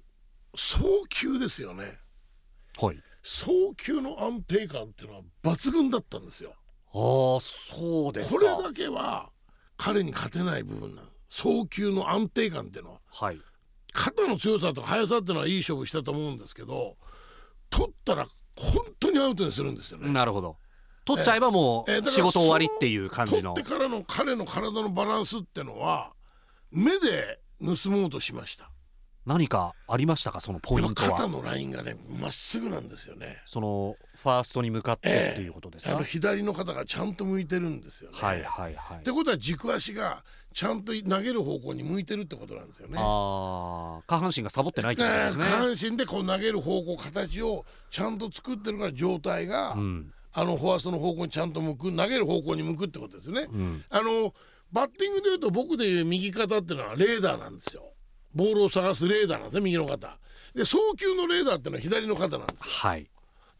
[0.56, 1.98] 送球ですよね、
[2.80, 6.54] はい、送球の安定感っていうのは抜群だったんですよ。
[6.94, 9.30] ああそうですこれだけは
[9.78, 11.08] 彼に勝てない部分なの。
[11.30, 13.40] 送球の安定感っていうのは、はい、
[13.94, 16.96] 肩の強さと速さっていうのはいい勝負したと思うんですけど
[17.70, 18.26] 取ったら
[18.56, 20.10] 本当にアウトにするんですよね。
[20.12, 20.58] なるほど。
[21.06, 23.54] 取っちゃえばもう仕事終わりっていう感じの。
[23.54, 26.14] 取ってからの彼の体のバランスってのは
[26.72, 28.72] 目で盗もうとしました
[29.28, 30.40] 何かありましたか？
[30.40, 31.18] そのポイントは。
[31.18, 33.44] 肩のラインがねまっすぐなんですよね。
[33.46, 38.18] そのファーストに向かってっていうことですか、えー、あの左の肩がちゃんと向いてるんですよね。
[38.18, 38.98] はいはいはい。
[39.00, 40.24] ってことは軸足が
[40.54, 42.98] ちゃんと投げる方向に向いてるってことなんですよね。
[42.98, 50.14] ああ下半身がサボってないってことですね、下半身でこう投げる方向形をちゃんと作ってるから状態が、うん。
[50.34, 54.36] あのフォアストの方向にちゃんと向く投げる方向に向くってことですよね、うん、あの
[54.72, 57.82] バッティングでいうと僕でいう右肩っていうのはレーダーなんですよ
[58.38, 60.18] ボールを探すレーダーなんですね右の肩
[60.54, 62.68] で送球のレーダーっていうのは左の肩なんですよ。
[62.70, 63.10] はい。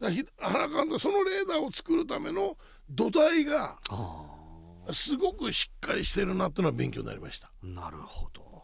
[0.00, 0.08] だ
[0.38, 2.56] 原監督そのレーダーを作るための
[2.88, 3.78] 土台が
[4.92, 7.50] すごくしっかりしてるなっていうのは勉強になりました。
[7.62, 8.62] なるほど。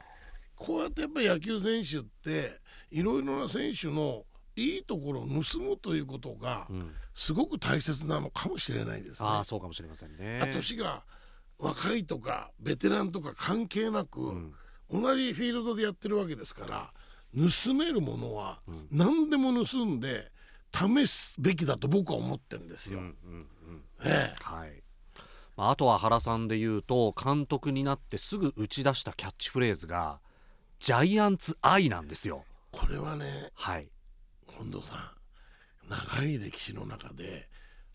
[0.54, 2.60] こうやってやっぱり野球選手って
[2.90, 4.24] いろいろな選手の
[4.56, 6.68] いいところを盗むということが
[7.14, 9.28] すごく大切なのかもしれないですね。
[9.28, 10.50] あそうかもしれませんね。
[10.52, 11.04] 年が
[11.58, 14.54] 若いとかベテランとか関係なく、うん、
[14.91, 16.93] 同じフィールドでやってるわけですから
[17.35, 18.61] 盗めるものは
[18.91, 20.30] 何でも盗んで
[20.72, 23.01] 試すべきだと僕は思ってるんですよ。
[23.99, 24.82] はい。
[25.57, 30.20] まあ、あとは原さんで言うと監督になってすぐ打ち出したキャッチフレーズが
[30.80, 32.45] 「ジャイアンツ愛」なんですよ。
[32.72, 33.89] これはね、はい、
[34.49, 37.49] 近藤さん長い歴史の中で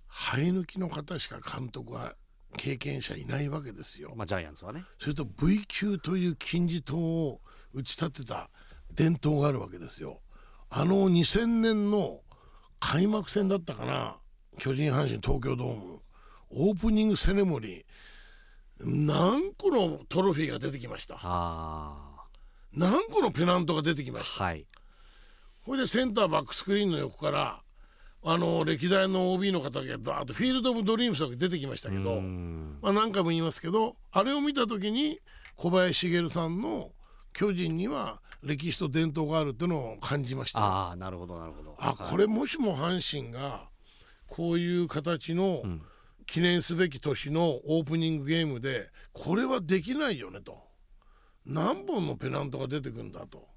[0.08, 2.16] 生え抜きの方しか監督は
[2.58, 4.14] 経験者いないわけですよ。
[4.16, 4.84] まあ、ジャイアンツはね。
[5.00, 7.42] それと V 級という金字塔を
[7.74, 8.50] 打ち立てた
[8.92, 10.22] 伝統があるわけですよ。
[10.70, 12.22] あの2000年の
[12.80, 14.18] 開幕戦だったかな。
[14.58, 16.00] 巨人阪神東京ドーム。
[16.52, 17.84] オープニングセレモニー。
[18.82, 21.18] 何個のトロフィーが出てきました。
[22.74, 24.66] 何個のペナントが出てきました、はい、
[25.66, 27.62] これでセンターバックスクリーンの横から
[28.24, 35.20] あの歴代の OB の方がダーッとフィールド・オブ・ドリームスが出てきましたけど、まあ、何回も言いますけどあれを見た時に
[35.56, 36.92] 小林茂さんの
[37.32, 40.60] 巨人には歴史と伝統があるっていうのを感じました。
[40.60, 41.76] ああなるほどなるほど。
[41.78, 43.68] あこれもしも阪神が
[44.28, 45.64] こういう形の
[46.26, 50.58] 記念すべき年のオープニングゲームでこれはできないよねと。
[51.46, 53.48] 何本のペナントが出てくるんだと。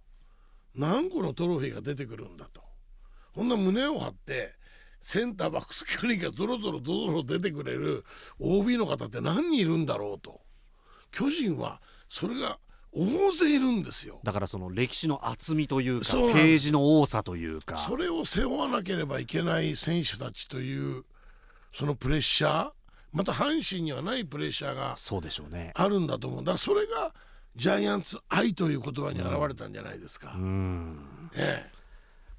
[0.75, 2.63] 何個のトロフィーが出てくるんだと
[3.35, 4.55] こんな胸を張って
[5.01, 8.05] センターバックス距離がぞろぞろぞろ出てくれる
[8.39, 10.41] OB の方って何人いるんだろうと。
[11.11, 12.59] 巨人はそれが
[12.93, 14.21] 大勢いるんですよ。
[14.23, 17.79] だからその歴史の厚みというかページの多さというか。
[17.79, 21.05] それを背負わなければいけない選手たちという
[21.73, 22.71] そのプレッシャー。
[23.13, 25.73] また阪神にはないプレッシャーがそうでしょうね。
[25.75, 26.45] あるんだと思う。
[26.45, 27.15] だそれが
[27.57, 30.33] ジャイアンツ愛という言葉に表れたんじゃないですか。
[30.35, 31.72] うん、ええ、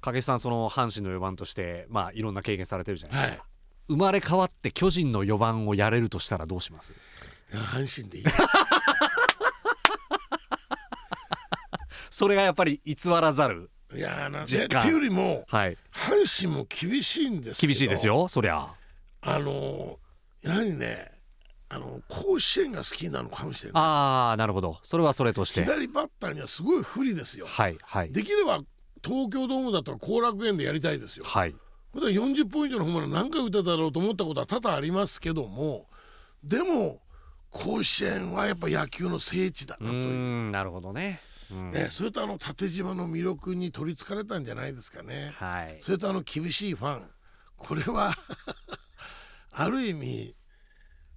[0.04, 3.48] 影さんその阪神の4番としてまあいろんな経験されてるじゃないですか、はい、
[3.88, 6.92] 生まれ変わって巨人の4番をやれるとしたらどうします？
[7.52, 8.24] 阪神でいい。
[12.10, 18.66] それがやっぱり偽らざるいやなっていうよりも、はい、阪神も厳しいんです厳しいですよそりゃ。
[19.20, 19.98] あの
[20.42, 21.10] やはりね
[21.68, 23.82] あの甲子園が好きなのかもしれない。
[23.82, 24.78] ああなるほど。
[24.84, 25.64] それはそれとして。
[25.64, 27.46] 左バッターにはすごい不利ですよ。
[27.46, 28.12] はいはい。
[28.12, 28.60] できれば
[29.04, 31.24] 東京ドームだとか後楽園でやりたいですよ。
[31.24, 31.54] はい。
[31.92, 35.86] 普段40ポイントのホームラン何回打っただろうと思ったことは多々ありますけども
[36.42, 37.00] でも
[37.50, 40.50] 甲子園はやっぱ野球の聖地だなという。
[40.50, 41.20] なるほどね。
[41.50, 45.32] ね、それとあの縦島の魅力に取りつかれたんじゃないですかね。
[45.36, 47.02] はい、それとあの厳しいファン。
[47.56, 48.12] これは
[49.52, 50.34] ある意味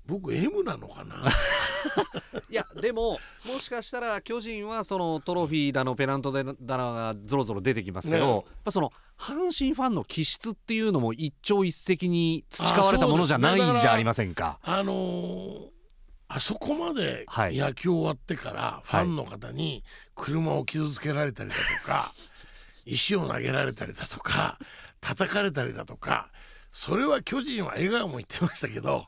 [0.07, 1.15] 僕 M なのかな？
[2.49, 14.59] いやでももしかしたら巨人はそのトロフィーだのペナントだのがぞろぞろ出てきますけど、ね、やその阪神ファンの気質っていうのも一朝一夕に培われたものじゃないじゃありませんか？
[14.63, 15.77] あ、ね、のー
[16.29, 19.83] あそこまで野球終わってからファンの方に
[20.13, 22.13] 車を傷つけられたりだとか、
[22.85, 24.59] 石を投げられたりだとか
[24.99, 26.29] 叩かれたりだとか
[26.73, 29.07] それは巨人は笑顔も言ってましたけど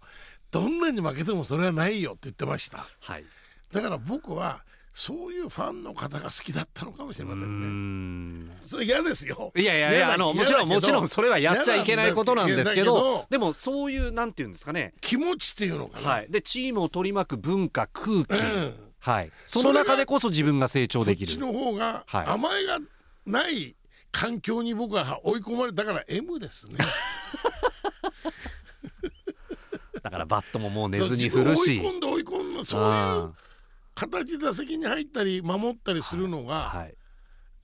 [0.51, 3.23] どんなに負けてもそれはないよって言ってました、はい、
[3.71, 8.53] だから僕はそういうファンの方が好きだったのかもしれませんね。
[8.65, 9.53] それ嫌ですよ。
[9.55, 16.09] いやいやいやあのもちろんもちろんそれはやっちゃいけないことなんですけどでもそういうなんていうんですかね気持ちっていうのかな。
[16.09, 21.27] はい、でチームを取り巻く文化空気、うん、はい、その中でこそ自分が成長できる。
[21.27, 22.79] こっちの方が甘えが
[23.25, 23.77] ない
[24.11, 26.77] 環境に僕は追い込まれたから M ですね。
[30.29, 31.79] バットももう寝ずに振るし。
[31.79, 33.33] 追い込んで追い込んでそういう
[33.95, 36.95] 形打席に入ったり守ったりするのが、はい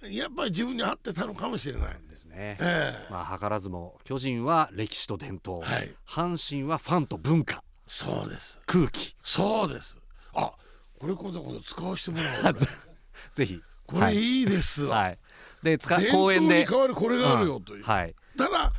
[0.04, 2.58] はい、やっぱり自分に合ってたのかもしれないですね。
[2.60, 7.64] えー、まあ図らずも巨人は歴史と伝統、はい、阪神はファンと文化。
[7.88, 8.60] そうです。
[8.66, 9.16] 空気。
[9.24, 9.98] そうです。
[10.34, 10.52] あ、
[11.00, 12.56] これ今度使わせてもらおう。
[13.36, 13.62] ぜひ。
[13.88, 14.98] これいいですわ。
[14.98, 15.20] はい、
[15.64, 16.66] で使公園で。
[16.66, 17.80] 変わるこれがあるよという。
[17.80, 18.16] うん、はい。
[18.38, 18.74] ただ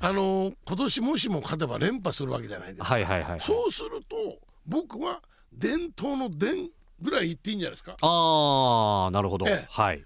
[0.00, 2.84] あのー、今年もしも勝てば連覇するわけじゃないですか。
[2.84, 5.20] はいはいはい、はい、そうすると僕は
[5.52, 6.70] 伝統の伝
[7.00, 7.96] ぐらい言っていいんじゃないですか。
[8.00, 10.04] ああなるほど、ええ、はい。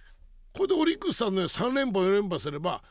[0.55, 2.83] これでオリックスさんの3連覇4連覇すれば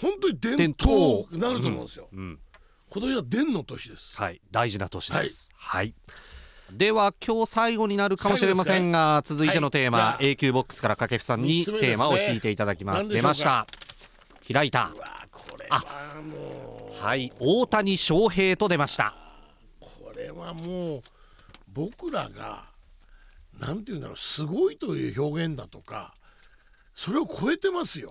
[0.00, 1.26] 本当に伝統。
[1.30, 2.38] になると思うんですよ、うんうん、
[2.90, 4.16] 今年は伝の年です。
[4.16, 4.40] はい。
[4.50, 5.50] 大事な年です。
[5.54, 5.94] はい、はい、
[6.72, 13.66] では今日最後になるかもしれませんが、ね、続いてのテーマ、はい、A 級ボックスから掛布さんにテーマを引いていただきます、ね、出ました。
[14.52, 14.90] 開いた
[15.34, 15.82] これは
[16.22, 19.14] もうはい大谷翔平と出ました
[19.80, 21.02] これはもう
[21.72, 22.64] 僕らが
[23.58, 26.14] 何て言うんだろうすごいという表現だとか
[26.94, 28.08] それを超えてますよ。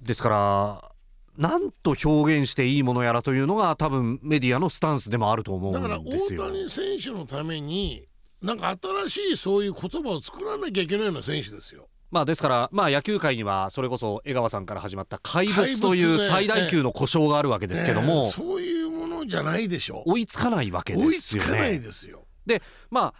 [0.00, 0.92] ですから
[1.38, 6.42] 何と表現していいものやらというのが多分メディアのスタンスでもあると思うんですよ。
[6.42, 8.06] だから大谷選手のために
[8.42, 8.76] なんか
[9.08, 11.88] 新しいそういう言葉を作らなきゃいけないような選手ですよ。
[12.12, 20.02] まあですから、まあ、野球界にはそれこそ江川さんから始まった怪物という最大級の故障があるわけですけども、ねそういうものじゃないでしょ。
[20.06, 21.10] 追いつかないわけですよね。
[21.10, 22.26] 追いつかないですよ。
[22.44, 23.14] でまあ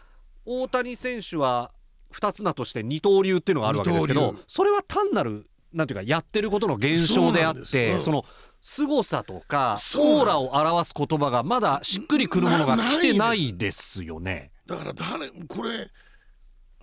[0.45, 1.72] 大谷選手は
[2.12, 8.26] 2つ名として二刀流っていうのがあるわけですけどそれは単なるなんていうかやってることの現象であってその
[8.61, 14.51] 凄さとかオーラを表す言葉がまだしっくりくるものが来てないですよね。
[14.66, 15.88] だから誰これ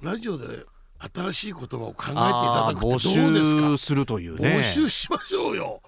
[0.01, 0.65] ラジオで
[1.13, 3.15] 新しい言葉を考えていただくってどうですか？
[3.15, 4.57] 募集するというね。
[4.59, 5.81] 募集しましょうよ。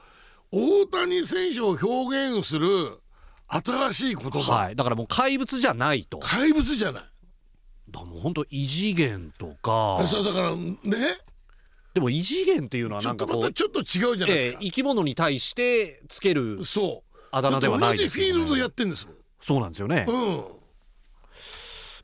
[0.51, 2.67] 大谷選手を表現する
[3.47, 6.19] 新しい言葉、はい、だからもう怪物じゃないと。
[6.19, 7.03] 怪物じゃない。
[7.89, 10.05] だもう本当異次元とか。
[10.07, 10.77] そうだからね。
[11.93, 16.61] でも異次元っていうのはなんかこうちょっと違うじゃないですか、えー、生き物に対してつける
[17.31, 19.05] あだ名ではないですよ、ね、フィールドやってんです
[19.41, 20.05] そうなんですよね。
[20.07, 20.43] うん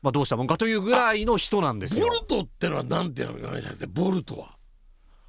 [0.02, 2.06] まあどうしたもんかというぐらいの人なんですよ。
[2.06, 4.56] ボルトってのはなんていうのかなボルトは。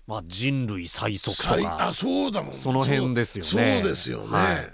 [0.08, 2.54] まあ人類最速とかあそうだもん。
[2.54, 3.82] その辺ですよね。
[3.82, 4.74] そうですよね、はい、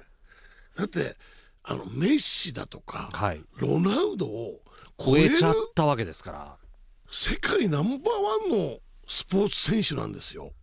[0.77, 1.17] だって
[1.63, 4.61] あのメッシだとか、はい、ロナウドを
[4.97, 6.57] 超えちゃったわけですから。
[7.11, 10.53] 世界ナンバーワンのスポーツ選手なんですよ。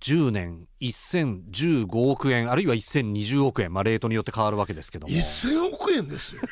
[0.00, 5.12] 10年1015億円あるいは1020億円、まあ、レートによって変わるわけですけども。
[5.12, 6.42] 1000億円ですよ。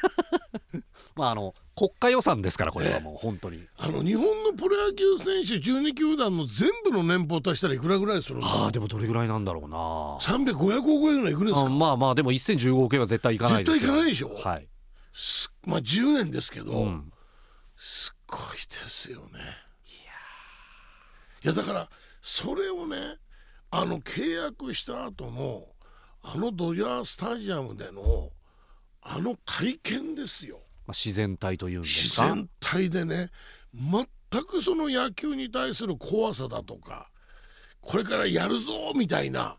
[1.14, 9.76] まああの国家予算ですからこれはもう本当に、あの日本のプロ野球選手12球団の全部の年俸足したらいくらぐらいするんああでもどれぐらいなんだろうな。
[10.20, 11.68] 300500億円ぐらいいくんですか？
[11.68, 13.74] まあまあでも1015億円は絶対いかないですよ。
[13.74, 14.34] 絶対いかないでしょ？
[14.34, 14.68] はい。
[15.66, 17.12] まあ10年ですけど、うん、
[17.76, 18.40] すごい
[18.84, 19.40] ですよね。
[21.44, 21.88] いやだから
[22.22, 22.96] それをね
[23.70, 25.66] あの契約した後の
[26.22, 28.30] あのドジャースタジアムでの
[29.02, 33.30] あの会見ですよまあ、自然体というんですか自然体でね
[33.74, 37.10] 全くその野球に対する怖さだとか
[37.80, 39.56] これからやるぞみたいな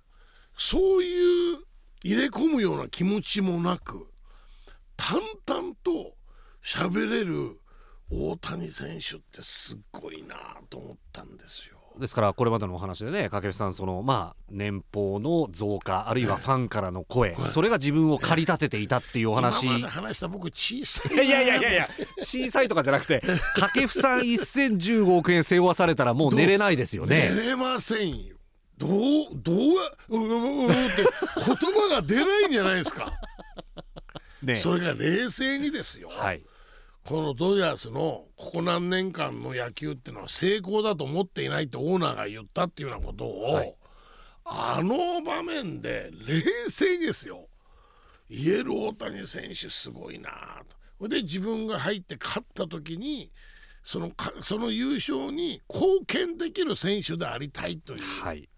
[0.58, 1.58] そういう
[2.04, 4.08] 入れ込むような気持ちもなく
[4.96, 6.16] 淡々と
[6.64, 7.60] 喋れる
[8.12, 10.36] 大谷選手ってすごいな
[10.70, 11.75] と思ったんですよ。
[12.00, 21.90] ですからこれまでのお話でね掛布さんそのまあ年俸の増加あるいはファンからの声、それが自分を駆り立てていたっていうお話、今話した僕小さいいやいやいやいや
[22.22, 23.22] 小さいとかじゃなくて
[23.56, 27.30] 掛布さん1015億円背負わされたらもう寝れないですよね。
[27.34, 28.36] 寝れませんよ。
[28.78, 28.92] どう
[29.36, 29.56] どう
[30.10, 31.04] うううって
[31.38, 33.14] 言葉が出ないんじゃないですか。
[34.44, 36.44] ねそれが冷静にですよ、はい
[37.08, 43.76] このドジャースのここ何年間の野球っていうのは成功だと思っていないってオーナーが言ったっていうようなことを、はい、
[44.44, 47.48] あの場面で冷静ですよ。
[48.28, 50.32] 言える大谷選手すごいな
[51.00, 51.08] と。
[51.08, 53.32] で自分が入って勝った時に
[53.84, 58.50] そのかその優勝に貢献できる選手でありたいという、はい、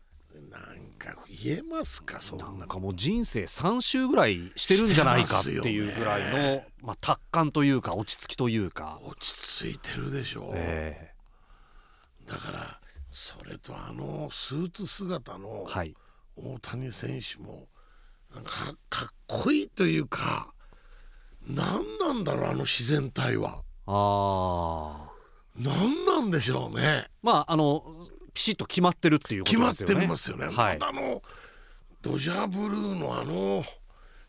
[1.44, 9.00] 言えますかそんななんかもう人生3周ぐらいしてるんじゃないかっていうぐらいの、ね、まあ、達観というか落ち着きというか。
[9.04, 12.80] 落ち着いてるでしょう、えー、だから
[13.12, 15.68] それとあのスーツ姿の
[16.36, 17.68] 大谷選手も
[18.34, 18.52] なんか
[18.90, 20.54] かっこいいというか
[21.48, 23.64] 何なんだろうあの自然体は。
[23.88, 25.10] あ
[25.56, 27.08] 何なんでしょうね。
[27.24, 27.84] まああの
[28.38, 29.96] きちっと決まってるっていうことですよね。
[29.96, 30.46] 決まってますよね。
[30.46, 31.24] はい、またあの
[32.04, 33.64] ドジャーブルーのあの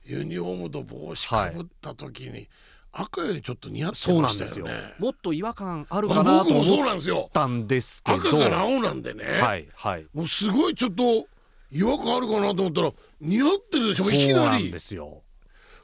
[0.04, 2.48] ユニフォームと帽子かぶった時に、はい、
[2.92, 4.59] 赤よりちょっと似合ってました？
[4.59, 4.72] よね。
[4.98, 8.18] もっと違和感あるかなと思ったんですけど。
[8.18, 9.24] 赤から青なんでね。
[9.24, 10.06] はいはい。
[10.14, 11.28] もうすごいちょっと
[11.70, 14.11] 違和感あるかなと思ったら似合ってるでしょ？
[14.11, 14.62] いきなり。
[14.64, 15.22] そうですよ。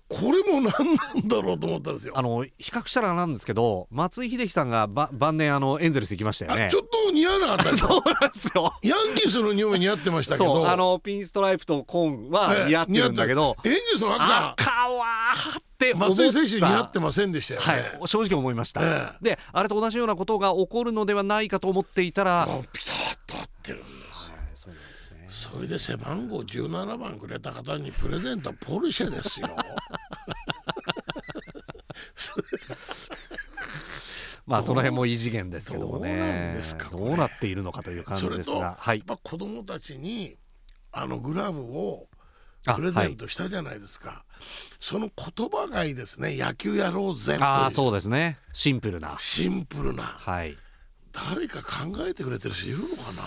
[0.08, 0.72] これも何な
[1.24, 2.14] んだろうと思ったんですよ。
[2.16, 6.68] あの比較したらなんですけど松井秀喜さんがば晩年あのエンゼルス行きましたよね。
[6.70, 8.72] ちょっと似合わなかったです そうなんですよ。
[8.82, 10.68] ヤンキースの匂い似合ってましたけど。
[10.68, 29.48] あのピンストライプとコーンは似合ってるんだけど、エンゼルスの赤赤はって松井選手似合ってませんでしたよね、はい、正直思いました、ええ、であれと同じようなことが起こるのではないかと思っていたらピタッと合ってるんです、はい、そうなんですねそれで背番号17番くれた方にプレゼントポルシェですよ。
[34.46, 36.60] まあその辺も異次元ですけどもね。
[36.90, 40.36] どうなっているのかという感じですが、はい、やっぱ子供たちに
[40.90, 42.08] あのグラブを
[42.74, 44.22] プレゼントしたじゃないですか、はい、
[44.80, 46.36] その言葉がいいですね。
[46.36, 48.40] 野球やろうぜああそうですね。
[48.52, 49.14] シンプルな。
[49.20, 50.58] シンプルな、はい、
[51.12, 53.22] 誰か考えてくれてる人いるのかな？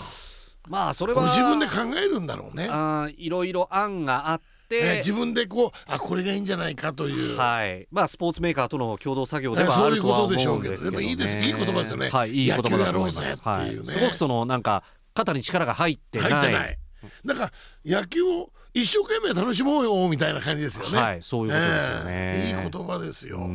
[0.68, 2.68] まあそれは自分で考えるんだろうね。
[2.70, 7.86] あいろいろ案があって、自分でこうあこれがいいんじゃないかという、はい。
[7.90, 11.36] まあ、スポーツメーカーとの共同作業ではあるとは思うんですけど、ね、でもいいです。
[11.36, 16.30] いい言葉ですよね、はい、いい言葉だと思います、はい、すごくそのなんか肩に力が入ってない。
[16.30, 16.78] 入ってない。
[17.24, 17.52] だか
[17.86, 20.98] ら野球を一生懸命楽しもうよみたいな感じですよね。
[20.98, 22.04] はい、そういうことですよね。
[22.06, 23.48] えー、いい言葉ですよ。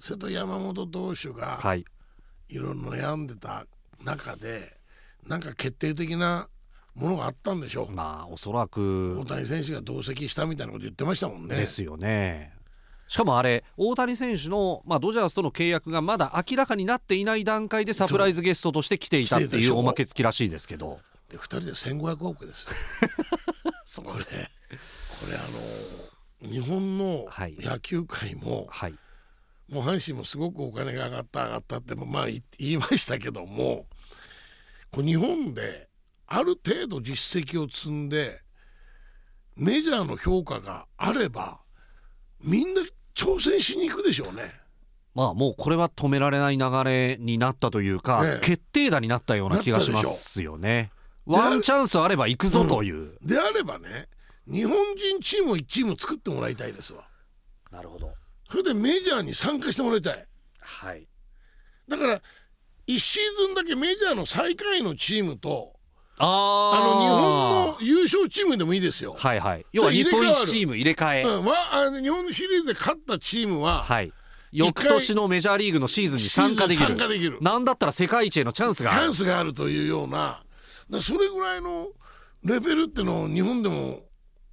[0.00, 1.84] それと山本投手が、はい、
[2.48, 3.66] いろいろ悩んでた
[4.02, 4.76] 中で、
[5.26, 6.48] なんか決定的な
[6.94, 7.92] ものがあったんでしょう。
[7.92, 11.56] まあおそらく大谷選手が同席したみたいなこと言ってましたもんね。
[11.56, 12.52] ですよね。
[13.08, 21.00] しかもあれ大谷選手の、まあ、ドジャースとの契約がまだ明らかになっていない段階でサプライズゲストとして来ていたっていうおまけ付きらしいですけど。
[21.28, 22.66] で2人で1500億です
[23.96, 27.26] これこれあの日本の
[27.58, 28.94] 野球界も、はい、
[29.68, 33.86] もう阪神もすごくお金が上がった上がったってまあ言いましたけども
[34.90, 35.88] こ日本で
[36.26, 38.40] ある程度実績を積んで
[39.56, 41.60] メジャーの評価があれば
[42.40, 42.82] みんな
[43.14, 44.52] 挑戦しに行くでしょうね。
[45.14, 50.90] まあもうこれは止められない流れになったというか、ね、決定打になったような気がしますよね。
[51.24, 54.08] ワンチャンスあれば行くぞという、うん、であればね
[54.46, 57.06] 日本人チームを1チーム作ってもらいたいですわ。
[57.70, 58.12] なるほど。
[58.50, 60.26] それでメジャーに参加してもらいたい。
[60.60, 61.06] はい。
[61.88, 62.20] だから
[62.86, 65.73] 1シーズンだけメジャーの最下位のチームと
[66.18, 69.16] ああの日本の優勝チームでもいいですよ。
[69.18, 69.66] はいはい。
[69.72, 71.22] 要は日本一チーム入れ替え。
[71.24, 74.12] うん、まあ、日本シリーズで勝ったチームは、はい、
[74.52, 76.96] 翌年のメジャーリーグのシーズンに参加できる。
[76.96, 77.38] できる。
[77.40, 79.00] なんだったら世界一へのチャンスがある。
[79.00, 80.42] チャンスがあるというような
[81.00, 81.88] それぐらいの
[82.44, 84.02] レベルっての日本でも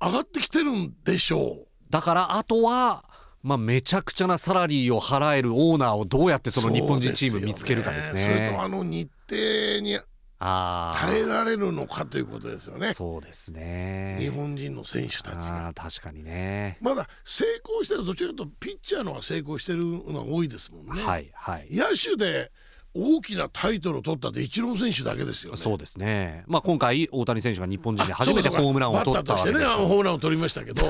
[0.02, 1.68] 上がってきてるんでしょう。
[1.92, 3.04] だからあとは
[3.44, 8.24] まあ、めちゃくちゃなサラリーを払えるオーナーをどうやってその日本人チーム見つけるかですね。
[8.24, 10.00] そ、ね、れとあの日程に
[10.42, 12.94] 耐えられるのかということですよね。
[12.94, 14.18] そうですね。
[14.20, 15.72] 日本人の選手たちが。
[15.76, 16.78] 確かにね。
[16.82, 21.04] まだ成功してるどちらかというとピッチャーのが成功してるのが多いですもんね。
[21.04, 21.68] はいはい。
[21.70, 22.52] 野手で
[22.94, 25.58] 大きなタイトルを取ったってイチロー選手だけですよね。
[25.58, 26.44] そうですね。
[26.48, 29.80] まあ今回大谷選手が日本人で初めてホームランを取ったわけですから。
[29.80, 30.84] ね、ホームランを取りましたけど。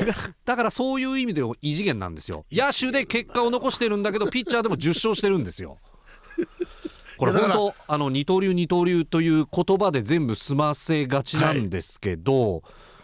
[0.45, 2.45] だからそういう意味でも異次元なんですよ。
[2.49, 5.78] 野手で結果を残してるんだけどピッチャーでも10勝してるんですよ。
[7.22, 12.53] これ本当あの二刀流二刀流という言葉で全部済ませがちなんですけど。
[12.53, 12.61] はい。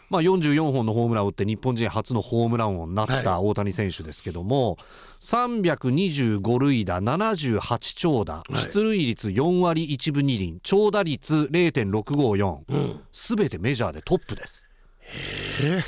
[0.09, 4.77] まあ、44本のホームランを打って日本人初のホームラン王になった大谷選手ですけども、はい、
[5.19, 14.65] 325塁打78長打、出塁率4割1分2厘長打率0.654すべ、うん、てメジャーでトップです。
[15.01, 15.83] へえ。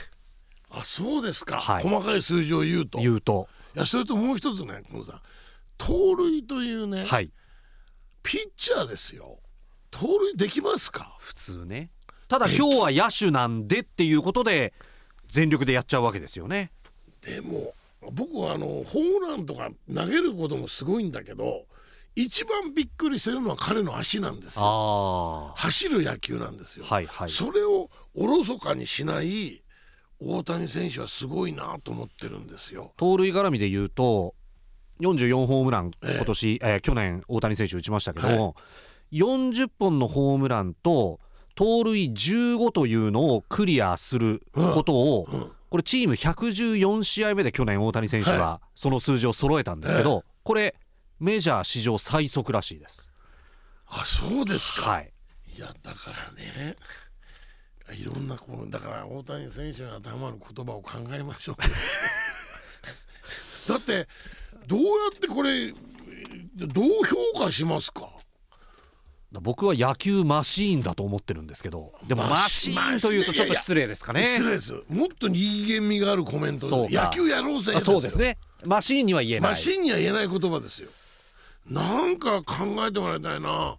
[0.72, 3.00] あそうですか、はい、細かい数字を言うと。
[3.00, 3.48] 言うと。
[3.74, 5.22] いやそれともう一つねこのさ
[5.78, 7.32] 盗塁というね、はい、
[8.24, 9.40] ピッチャーですよ。
[9.92, 11.18] 盗塁できますか？
[11.20, 11.92] 普通ね。
[12.28, 14.74] ただ今日は野手なんでっていうことで
[15.28, 16.72] 全力でやっちゃうわけですよね。
[17.22, 17.74] でも
[18.12, 21.66] 僕はあのホームランとか投げることもすごいんだけど
[22.16, 25.54] 一番びっくりしてるのは彼の足なんですよ。
[25.56, 29.64] 走る野球なんですよ、はいはい、それをおろそかにしない
[30.20, 32.94] 大谷選手はすごいなと思ってるんですよ。
[32.98, 34.36] 盗塁絡みで言うと
[35.02, 38.54] 44ホームラン今年、えええー、去年大谷選手打ちましたけども、は
[39.12, 41.20] い、40本のホームランと
[41.56, 45.28] 盗塁15というのをクリアすることを、
[45.70, 50.76] これチーム114試合目で去年大谷選手はその数字を揃えたんですけど、これ
[51.20, 53.12] メジャー史上最速らしいです。
[53.88, 55.12] あそうですか、はい、
[55.58, 56.76] いやだからね。
[57.94, 61.56] いろんなこうだから大谷選手に当てはまる言葉を考えましょう。
[63.70, 64.08] だって
[64.70, 65.74] どうやってこれ
[66.56, 68.08] どう評価しますか？
[69.32, 74.26] 僕は野球マシーンだと思ってるんですけどでもマシーンというとちょっと失礼ですかね。
[74.26, 74.74] 失礼です。
[74.90, 78.38] もっと人間味があるコメントで野球やろうぜそうですね。
[78.64, 79.52] マシーンには言えない。
[79.52, 80.90] マシーンには言えない言葉ですよ。
[81.68, 83.78] なんか考えてもらいたいな。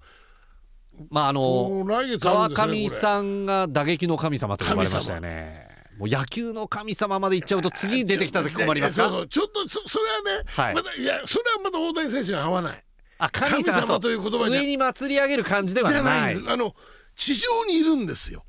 [1.08, 1.86] まああの
[2.20, 5.69] 川上さんが打撃の神様と呼ばれましたよね
[6.00, 9.08] もう野球の神様まで行っちゃうと次出てきた時困りますか？
[9.28, 12.84] ちょっとそそれはね、はい、まだいやそれはまだ大谷選手が合わない。
[13.18, 16.36] あ神様という言葉上に祭り上げる感じではない。
[16.48, 16.74] あの
[17.14, 18.44] 地上にいるんですよ。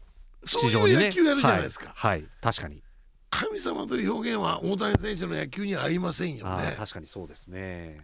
[0.45, 2.81] そういう野球やるじゃないですか、ねはい、はい、確かに
[3.29, 5.99] 神様という表現は大谷選手の野球には合い。
[5.99, 7.05] ませんよね確かに。
[7.05, 7.99] そうですね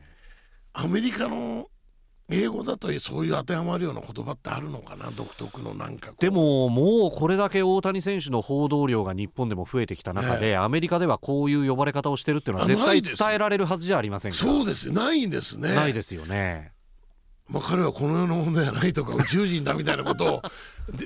[0.73, 1.69] アメリカの
[2.29, 5.11] 英語だとそういう当てはまるような言葉ってあるのかな？
[5.11, 16.73] 独特のなんかでももうこれだけ大谷選手の報道量が日本でも増えてきた中で、アメリカではこういう呼ばれ方をしてるっていうのは絶対伝えられるはずじゃありませんかそうですないんですねないですよね
[17.49, 20.41] まあ、彼はこの世のものではないとか宇宙人だみたいなことを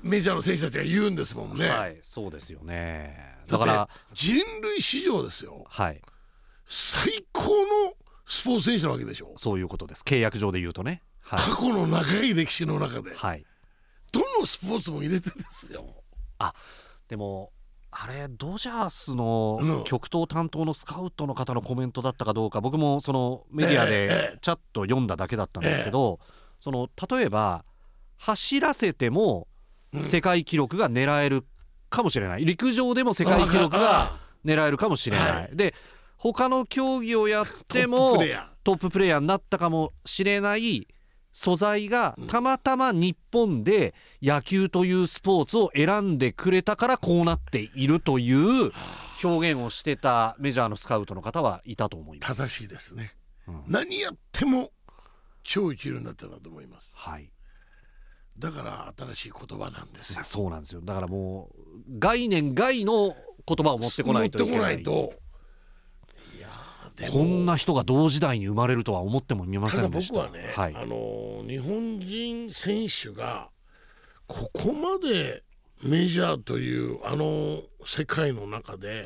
[0.02, 1.70] メジャーの選手たちが言うんですもんね。
[1.70, 3.16] はい、そうですよね。
[3.48, 5.66] だから人類史上ですよ。
[5.68, 6.02] はい。
[6.66, 7.94] 最高の
[8.26, 9.34] スポーツ選手なわけでしょ。
[9.38, 10.02] そういうことです。
[10.02, 11.04] 契約上で言うとね。
[11.36, 13.46] はい、過去の長い歴史の中で、はい、
[14.12, 15.86] どのスポーツも入れてですよ。
[16.40, 16.54] あ、
[17.08, 17.52] でも
[17.92, 26.20] あれドジャースの極東担当のスカウトの方のコメントだったかどうか僕もそのメディアでチャット読んだだけだったんですけど、
[26.60, 27.64] その例えば
[28.18, 29.48] 走らせても
[30.04, 31.46] 世界記録が狙える
[31.90, 32.46] かもしれない。
[32.46, 34.12] 陸上でも世界記録が
[34.46, 35.50] 狙えるかもしれない。
[35.54, 35.74] で
[36.18, 38.18] 他の競技をやっても
[38.64, 39.08] トッププレー。
[39.10, 40.88] ヤーになったかもしれない
[41.32, 48.72] 素材がたまたま日本で野球というスポーツを選んでくれたからこうなっているという
[49.24, 52.36] 表現をしてたメジャーのスカウトの方はいたと思います。
[52.36, 53.16] 正しいですね、
[53.48, 54.72] うん、何やっても
[55.44, 56.94] 超一流になってたと思います。
[56.98, 57.32] はい。
[58.38, 60.24] だから新しい言葉なんですよ。
[60.24, 60.82] そうなんですよ。
[60.82, 63.16] だからもう概念外の
[63.46, 65.14] 言葉を持ってこないといけないと
[67.12, 70.14] こんな人が同時代に生まれるとは思ってもみませんでした。
[70.14, 73.50] 僕はね、はい、あの日本人選手が
[74.28, 75.44] ここまで
[75.84, 79.06] メジャーというあの世界の中で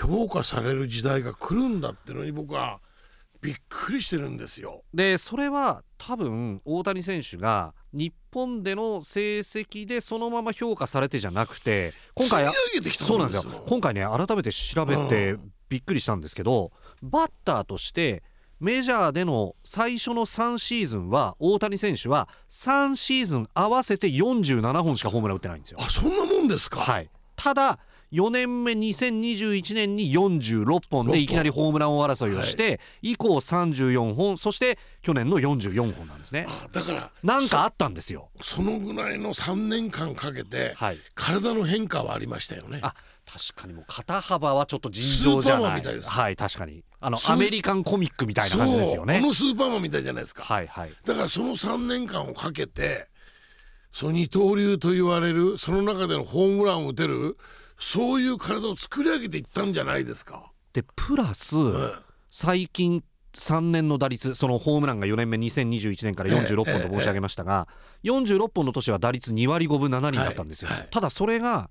[0.00, 2.80] 評価される時代が来るんだってのに僕は
[3.42, 4.84] びっくりしてるんですよ。
[4.94, 12.46] でそれは多分大谷選手が日本での成績でそのまま評価されてじゃなくて今回
[12.94, 13.64] そうなんですよ。
[13.66, 15.36] 今回ね改めて調べて
[15.68, 16.70] びっくりしたんですけど
[17.02, 18.22] バッターとして
[18.60, 25.78] メジャーでの最初の3シーズンは大谷選手は3シーズン合わせて47本しかホームラン打ってないんですよ。
[25.80, 27.80] あそんなもんですか、はい、ただ
[28.12, 32.78] 4年目2021年に46本でいきなりホームラン王争いをして、はい、
[33.12, 36.46] 以降34本そして去年の44本なんですね。
[36.72, 38.28] だからなんかあったんですよ。
[38.42, 42.80] そのぐらいの3年間かけて、はい、体の変化はありましたよね。
[42.82, 42.94] あ
[43.24, 45.82] 確かにもう肩幅はちょっと尋常じゃない。
[45.82, 46.84] はい確かに。
[47.00, 49.20] あのアメリカンコミックみたいな感じですよね。
[49.20, 50.44] このスーパーマンみたいじゃないですか。
[50.44, 50.92] はいはい。
[51.04, 53.08] だからその3年間をかけて
[53.92, 57.36] その二刀流と言われるその中でのホームランを打てる
[57.82, 60.52] そういう体を作り上げていったんじゃないですか。
[60.72, 61.56] でプラス、
[62.30, 63.02] 最近
[63.34, 67.66] 3年の打率そのホームランが4年目2021年から46本と申し上げましたが、
[68.04, 71.70] えーえー、46本の年は打率2割5分7厘だったんですよ、はいはい、ただそれが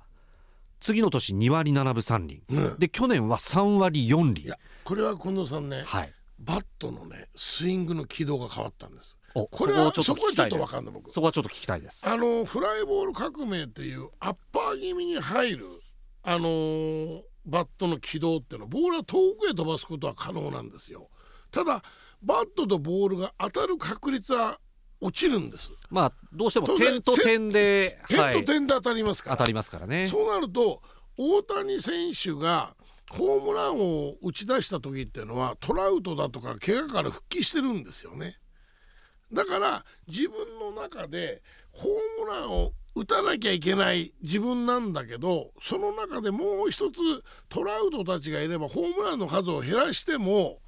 [0.82, 4.54] 次の年2割7分3厘、うん、で去年は3割4厘。
[4.84, 9.18] これは近藤さんね、はい、バットのねスイングの軌道が変わったんです。
[9.34, 11.10] これはそこはちょっと分かんない僕。
[11.10, 12.10] そこはちょっと聞きたいです。
[12.10, 15.81] あのフライボール革命というアッパー気味に入る
[16.24, 21.10] あのー、バットの軌道っていうのはボールは遠くへ飛ばすことは可能なんですよ。
[21.52, 21.82] ただ
[22.22, 24.60] バットとボールが当たる確率は
[25.00, 25.72] 落ちるんです。
[25.90, 30.08] まあどうしても点と点で点と点で当たりますから、当たりますからね。
[30.08, 30.82] そうなると
[31.18, 32.76] 大谷選手が
[33.12, 38.38] ホームランを打ち出した時っていうのはトラウトだとか怪我から復帰してるんですよね。
[39.34, 41.42] だから自分の中で
[41.72, 46.98] ホームランを打たなきゃいけない自分なんだけどその中でもう一つ
[47.50, 50.60] トラウトたちがいればホームランの数を減らしても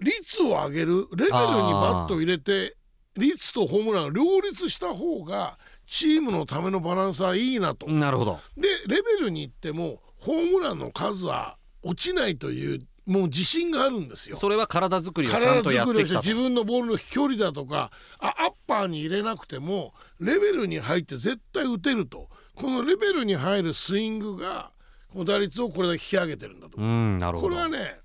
[0.00, 2.76] 率を上げるレベルにバットを入れて
[3.16, 7.88] 率とホームランを両立した方がチームのためのバランスはいいなと。
[7.88, 14.36] なるほどでレベルにいってもホームランの数は落ちないというもう自信があるんですよ。
[14.36, 17.90] それは体作りをちゃんとやってきた自分のボールの飛距離だとか
[18.20, 22.28] あアッパーに入れなくてもレベルに入って絶対打てると。
[22.54, 24.70] このレベルに入るスイングが
[25.12, 26.78] この打率をこれだけ引き上げてるんだと。
[26.78, 27.54] うんなるほど。
[27.54, 27.98] これはね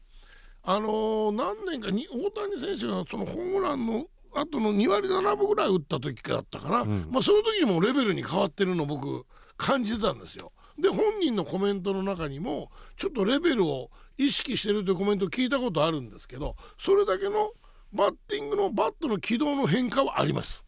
[0.64, 9.26] あのー、何年かに大谷選手がそのホームランの後の2割7分ぐらい打った時だったかな、うん、まあその時もレベルに変わってるの僕
[9.56, 10.52] 感じてたんですよ。
[10.80, 17.52] で本人のコメントの中にもちょっとレベルを意識してるというコメントを聞いたことあるんですけどそれだけの
[17.94, 20.66] バッティングのバットの軌道の変化はあります。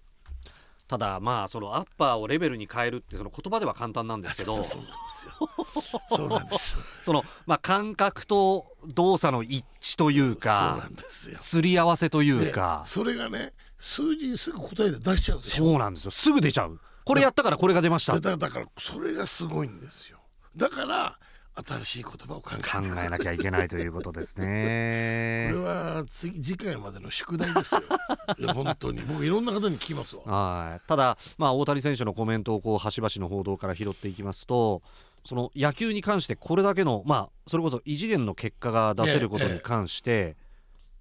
[0.88, 4.64] ただまあそのアッパーをレベルに変えるってその言葉では簡単なんですけど。
[4.64, 4.80] そ
[6.26, 11.38] うなんです そのまあ感覚と動作の一致というかそうなんですよ。
[11.40, 12.84] すり合わせというか。
[12.86, 16.12] それがね数字にすぐ答えで出しちゃうでしょそうなんですよ。
[16.12, 16.80] すぐ出ちゃう。
[17.04, 18.18] これやったからこれが出ました。
[18.20, 20.20] だからそれがすごいんですよ。
[20.56, 21.20] だから
[21.66, 22.52] 新しい言葉を考
[23.04, 25.50] えなきゃいけないということですね。
[25.54, 27.82] これは次次回までの宿題ですよ。
[28.38, 30.24] いや本当に僕いろんな方に聞きますわ。
[30.24, 30.82] はい。
[30.88, 34.82] ただまあ大谷選手のコメントをこう端々の報道から拾っていきますと。
[35.26, 40.38] その野球に関してこれだけのまあそれこそ異次元の結果が出せることに関して、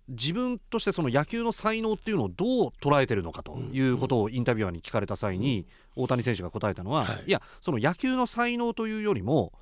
[0.09, 9.53] 自分としてその野球の才能っていうのをどう捉えてるのかということをインタビュアーに聞かれた際に大谷選手が答えたのは、いやその野球の才能というよりも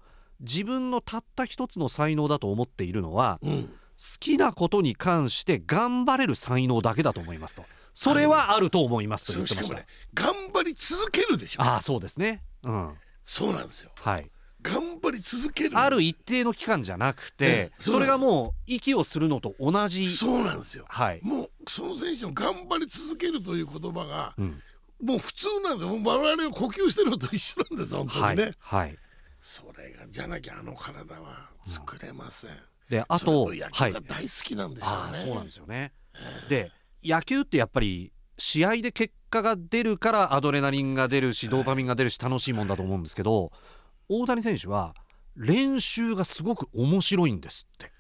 [0.44, 3.72] 自分のたった一つの才能だと思っているのは、うん、好
[4.20, 7.64] きなことに関して頑張れる才能だけだと思いますと。
[7.94, 11.62] それはあると思いますと言ってました、ね、頑張り続けるでしょ。
[11.62, 12.42] ああそうですね。
[12.64, 12.94] うん。
[13.24, 13.90] そうなんですよ。
[14.00, 14.30] はい。
[14.62, 15.78] 頑張り続ける。
[15.78, 20.06] ある一定の期間じゃなくて、それがもう息をするのと同じ。
[20.06, 24.62] そうなんですよ、はい、もうその選手の頑張り続けるという言葉が、うん、
[25.02, 26.00] もう普通なんですよ。
[26.02, 28.98] 我々の呼吸してるのと一緒なんです本当にね、はい、はい
[29.46, 32.56] それがじゃなきゃあの体は作れません、うん、
[32.88, 36.72] であと野球が大好きなんでしょうね、はい、そうなんですよね、えー、で
[37.04, 43.52] 野球ってやっぱり試合で結果が出るからアドレナリンが出るしドーパミンが出るし楽しいもんだと思うんですけど
[44.08, 44.94] 大谷選手は
[45.36, 47.92] 練習がすごく面白いんですって。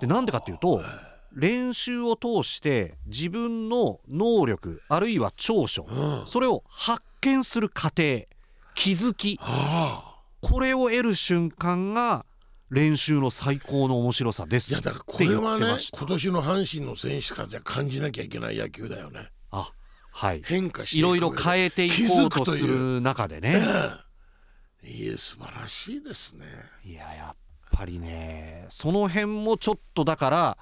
[0.00, 0.82] でなんでかっていうと
[1.32, 8.24] 練習を通して自分の能力あるいは長所、うん、それを発見する過程
[8.74, 9.38] 気づき。
[9.38, 12.26] これを得る瞬間が
[12.70, 14.72] 練習の最高の面白さです。
[14.72, 19.30] いやだからこれはね今年の阪神の選手たちは感じなきゃいけない野球だよね。
[19.50, 19.70] あ
[20.10, 20.42] はい。
[20.44, 23.62] 変化していろいろ変えていこうとする中でね、
[24.82, 26.46] えいや素晴らしいですね。
[26.84, 27.36] いややっ
[27.72, 30.58] ぱりねその辺もちょっとだから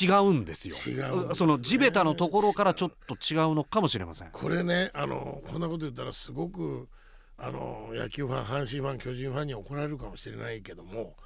[0.00, 4.30] 違うんですよ、ね、その地べたのところからちょっと違うのかもしれません。
[4.32, 6.88] これねあのこんなこと言ったらすごく
[7.44, 11.16] あの野球ファン阪神ファン巨人ファンに怒られるかもしれないけども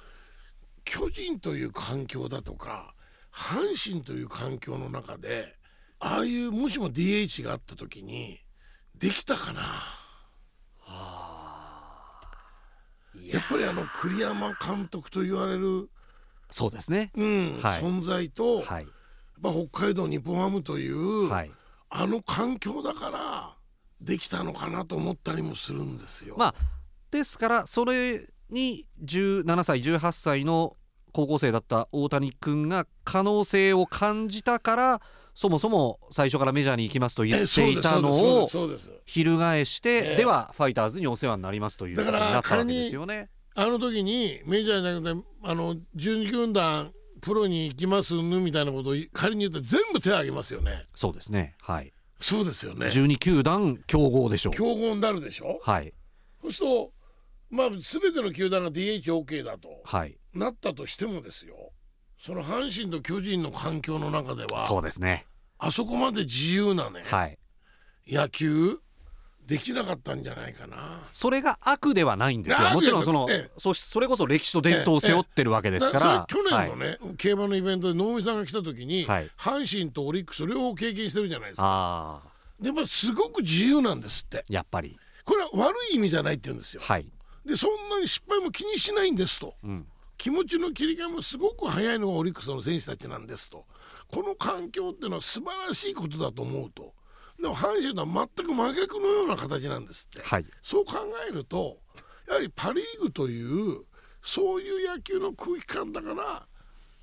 [0.83, 2.95] 巨人という環境だとか
[3.31, 5.55] 阪神という環境の中で
[5.99, 8.39] ああいうもしも DH があった時に
[8.97, 12.21] できたかな、はあ、
[13.21, 15.87] やっぱりあの栗山監督と言われる
[16.49, 18.87] そうですね、うんはい、存在と、はい、
[19.39, 21.51] 北海道日本ハムという、はい、
[21.91, 23.56] あの環境だから
[24.01, 26.35] できたのかなと思ったりもするんですよ。
[26.37, 26.55] まあ、
[27.11, 30.73] ですからそれに17歳18歳の
[31.13, 35.01] 高校生だった大谷君が可能性を感じたから
[35.33, 38.47] そもそも最初からメジャーに行きますと言っていたのを
[39.05, 42.91] 翻してではファイターズにお世話になりますというだから仮に
[43.55, 46.91] あの時にメジャーじゃなくてあの12球団
[47.21, 50.83] プロに行きますぬみたいなことを仮に言ったら全部手を挙げますよね。
[50.93, 51.55] そうですね。
[51.61, 52.87] はいそうですよね。
[52.87, 54.53] 12球団競合でしょう。
[54.53, 55.59] 競合になるでしょ？
[55.63, 55.93] はい。
[56.41, 56.91] そうすると
[57.49, 61.71] まあ全ての球団が DHOK だと、はい、なったとしてもですよ。
[62.19, 65.25] その阪神と巨人の環境の中ではそうですね。
[65.59, 67.37] あそこまで自由なね、はい、
[68.07, 68.79] 野球
[69.47, 71.07] できなかったんじゃないかな。
[71.13, 72.69] それが悪ではないんですよ。
[72.71, 82.21] もちろんその、ええ、そそれこそ歴史と伝統を背負ってるわけですから、え、去年のね、はい、競馬のイベントで能見さんが来た時に、はい、阪神とオリックス両方経験してるじゃないですか。
[82.59, 84.43] でまあすごく自由なんですって。
[84.49, 84.97] やっぱり。
[85.23, 87.05] これは悪い意味じゃないって言うんですよ、はい、
[87.45, 89.85] でそんなに失敗も気にしないんですと、うん、
[90.17, 93.65] 気持ちの切り替えもすごく早いのがオリックスの選手たちなんですと。
[94.09, 96.93] この環境っていうのは素晴らしいことだと思うと
[97.41, 100.95] でも阪神とは全く真逆のような形なんですって、はい、そう考
[101.29, 101.77] えると
[102.27, 103.85] やはりパ・リーグという
[104.21, 106.45] そういう野球の空気感だから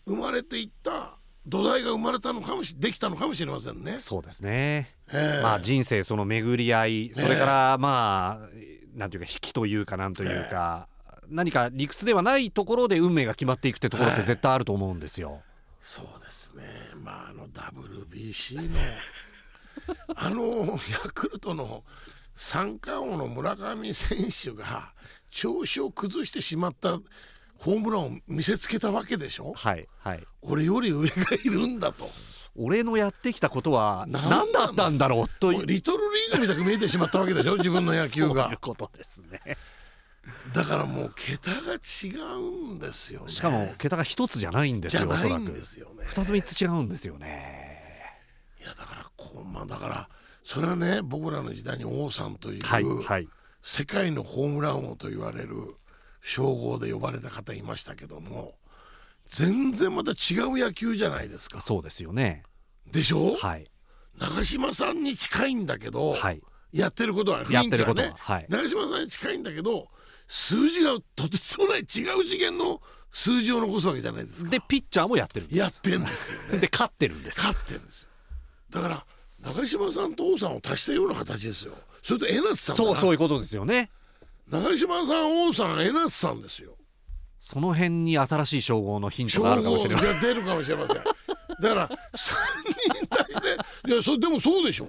[0.07, 1.17] 生まれていった
[1.47, 3.97] 土台が生まれたのかもしできたのかもしれませんね。
[4.01, 8.49] そうですね、えー、まあ人生その巡り合いそれからまあ、
[8.95, 15.43] なんていうか引きというかなんというか、えー、何か理屈ではないところで運命が決まっていくってところって絶対あると思うんですよ。
[15.81, 16.65] そうですね。
[17.03, 18.79] まああの WBC の
[20.17, 21.85] あのヤクルトの
[22.35, 24.93] 三冠王の村上選手が
[25.31, 26.99] 調子を崩してしまった
[27.59, 32.09] ホームランを見せつけたわけでしょ、はいはい、俺より上がいるんだと。
[32.57, 37.57] 俺のやってきたことは何だったんだろうとリトルリーグみたく見えてしまったわけでしょ？
[37.57, 38.45] 自分の野球が。
[38.47, 39.41] そういうことですね。
[40.55, 45.53] だからもう桁が違うんですよ、ね、しかも桁が一つじゃないんですよおそらく。
[46.05, 48.21] 二つ三つ違うんですよね。
[48.61, 50.09] いやだからこうまあだから
[50.43, 53.29] それはね僕らの時代に王さんという、はいはい、
[53.63, 55.77] 世界のホームラン王と言われる
[56.23, 58.55] 称号で呼ばれた方いましたけども
[59.27, 61.61] 全然また違う野球じゃないですか。
[61.61, 62.43] そうですよね。
[62.91, 63.35] でしょ？
[63.37, 63.67] はい。
[64.19, 66.43] 長嶋さんに近いんだけど、はい、
[66.73, 69.89] やってることは雰囲気はね、はい、長嶋さんに近いんだけど
[70.29, 71.87] 数字がとてつもない違う
[72.25, 72.81] 次元の
[73.11, 74.51] 数字を残すわけじゃないですか。
[74.51, 76.61] でピッチャーもやってるやってるんですよね。
[76.67, 77.39] で勝ってるんです。
[77.39, 78.09] 勝ってるんですよ。
[78.71, 79.07] だから
[79.45, 81.73] 長嶋さんと王さんを足したような形ですよ。
[82.03, 83.91] それと江夏さんそうそういうことですよね。
[84.51, 86.77] 長嶋さん王さん江夏さんですよ。
[87.41, 90.21] その辺に新しい称号のヒントがあるかもしれません。
[90.21, 90.97] 出るかもしれません。
[90.97, 91.95] だから3
[92.91, 93.41] 人に対し
[93.85, 94.89] ていやそでもそうでしょ。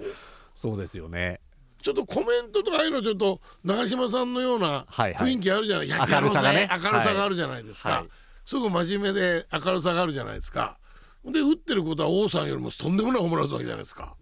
[0.54, 1.40] そうですよね。
[1.82, 6.68] ちょっとコメントとかああいうのちょっと長嶋さんのような雰囲気あるじゃない、はいはい、明るさがね。
[6.70, 8.08] 明るさがあるじゃないですか、はい、
[8.44, 10.78] すごく真面目で明るさがあるじゃないですか。
[11.24, 14.16] で打ってることは王さんよりもとんでもないホームラン打つわけじゃないですか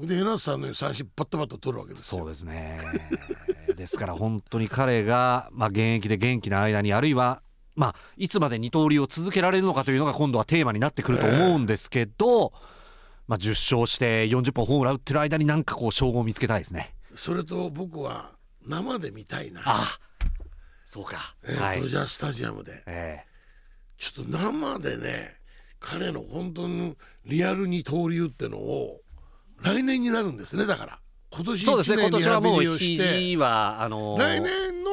[0.00, 2.80] で江夏さんのように三振パッタパッタ取るわけですそうですね。
[3.76, 7.42] ですから本当に彼が、まあ、現役で元気な間にあるいは
[7.74, 12.52] まあ、いつまで二刀流を続けられるのかというのが今度はテーマになってくると思うんですけど、
[13.26, 16.94] まあ、10勝して40本ホームラン打ってる間になんかこう称号を見つけたいですね。
[17.14, 18.32] それと僕は
[18.66, 19.62] 生で見たいな。
[19.64, 19.98] あ
[20.84, 25.34] そうか、えーはい、ドジャースタジアムで、えー、ちょっと生でね
[25.80, 26.94] 彼の本当に
[27.24, 29.00] リアル二刀流ってのを
[29.62, 30.98] 来年になるんですねだから。
[31.30, 34.90] 今年そうですね今年はもう肘はあのー、来年の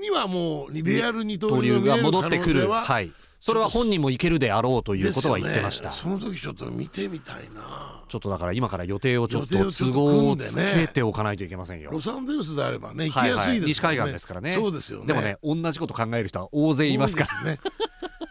[0.00, 3.12] にはもうリアル二刀流が戻ってくるはい。
[3.40, 8.02] それは本人もいけるであろうということは言ってました、ね、その時ちょっと見てみたいな。
[8.08, 13.46] ちょっとだから今から予定をちょっと都合をつけておかないといけませんよ、ロサンゼルスであればね行きやすいです、ね。
[13.46, 14.52] はいはい、西海岸ですからね。
[14.52, 15.06] そうですよね。
[15.06, 17.52] でもね同じこと考える人は大勢いますから。
[17.52, 17.60] ね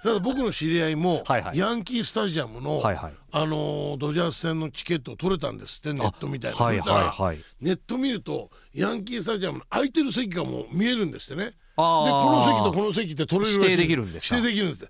[0.08, 11.50] ただ僕の知り合いもヤンキースタジアムの、あのドジャース戦のチケットを取れたんですってネットみたいな、はいはいはい、ネット見るとヤンキースタジアムの空いてる席がもう見えるんですってね。
[11.50, 14.90] でこの席とこの席って取れる指定できるんです指定できるんです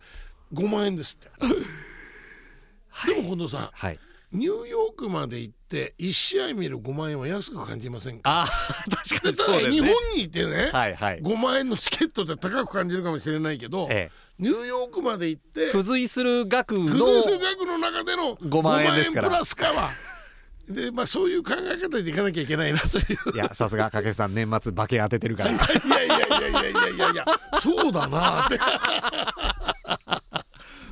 [0.54, 1.30] 5万円ですって。
[3.14, 4.00] でも近藤さん、はい、
[4.34, 8.44] ニューヨークまで行って1試合見る5万円は安く感じませんか？
[8.44, 8.48] あ
[8.90, 9.72] 確かにそうですね。
[9.72, 19.90] 日本にいてね、はいはい、5万円のチケットって高く感じるかもしれないけど、ええ、ニューヨークまで行って付随する額の付随する額の中での5万円プラスかは。
[20.68, 23.36] でまあそういう考え方でいかなきゃいけないなという。
[23.36, 25.52] いやさすが掛布さん年末馬券当ててるから。
[25.52, 27.26] いやいやいやいやいやいやいや
[27.64, 28.60] そうだなって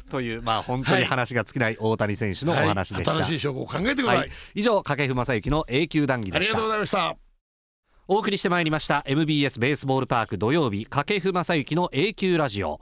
[0.10, 6.58] というまあ本当に話が尽きない大谷選手のお話でした、はい、新しい証拠を考えてください、はい、以上掛布正幸の永久談義でした。
[6.58, 7.16] ありがとうございました。
[8.08, 12.80] お送りしてまいりました MBS ベースボールパーク土曜日掛布正幸の永久ラジオ。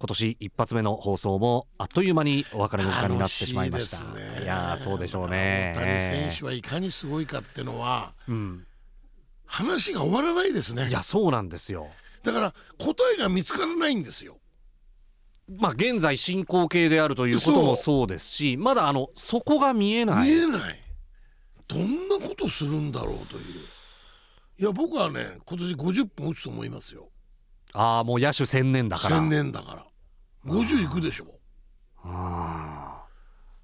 [0.00, 5.72] 今年一発目の放送もあっという間にお別れの時間になってしまいました、ね、いやそうでしょうね。
[5.76, 8.64] 大谷選手はいかにすごいかってのは、うん、
[9.44, 10.88] 話が終わらないですね。
[10.88, 11.88] いやそうなんですよ。
[12.22, 14.38] だから答えが見つからないんですよ
[15.48, 18.06] まあ現在進行形であるということもそう。
[18.06, 20.30] ですしまだあのそこが見えない。
[20.30, 20.84] 見えない。
[21.66, 23.44] どんなことするんだろうという。
[24.60, 27.08] いや僕はね今年50本打つと思いますよ。
[27.74, 29.16] ああもう野手専念だから。
[29.16, 29.86] 専念だから。
[30.46, 31.26] 50いくでしょ。
[32.02, 33.04] あ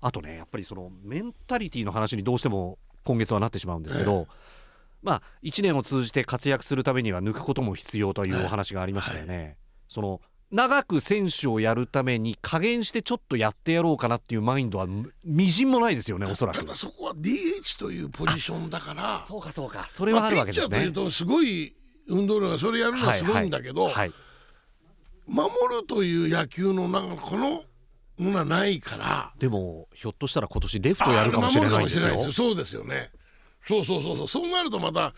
[0.00, 4.26] あとねやっぱりそのメンタリティーの話にどうしても今月はなってしまうんですけど、ええ、
[5.02, 9.36] まあ1年を通じて活躍するためには抜くことも必要というお話がありましたよね。
[9.38, 9.56] はい、
[9.88, 10.20] その
[10.54, 14.86] 長く選手をやるために加減してちょっとやってやろうかなっていうマインドは
[15.24, 16.60] みじんもないですよねおそらく。
[16.60, 19.18] ただそこは DH というポジションだから。
[19.18, 19.86] そうかそうか。
[19.88, 21.74] それはあるわけですね、まあ、ピッチャーというとすごい
[22.06, 24.16] 運動量がそれやるのはすごいんだけど、はいはいはい、
[25.26, 25.50] 守
[25.80, 27.64] るという野球のなんかこの
[28.18, 29.32] ものはないから。
[29.40, 32.30] でもひょっとしたら今年レフトやるかもしれないんですよ。
[32.30, 33.10] そうですよね。
[33.60, 34.28] そうそうそうそう。
[34.28, 35.14] そうなるとまた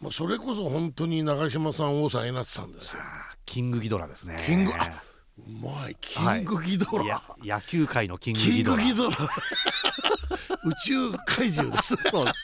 [0.00, 2.92] もうそれこそ本当に長嶋さん王さんになってたんですよ
[3.46, 4.36] キングギドラですね。
[4.44, 5.02] キングあ
[5.38, 5.96] うまい。
[6.00, 8.82] キングギドラ、はい、野球界のキングギドラ。
[10.64, 11.94] 宇宙怪獣です。
[12.10, 12.38] そうです。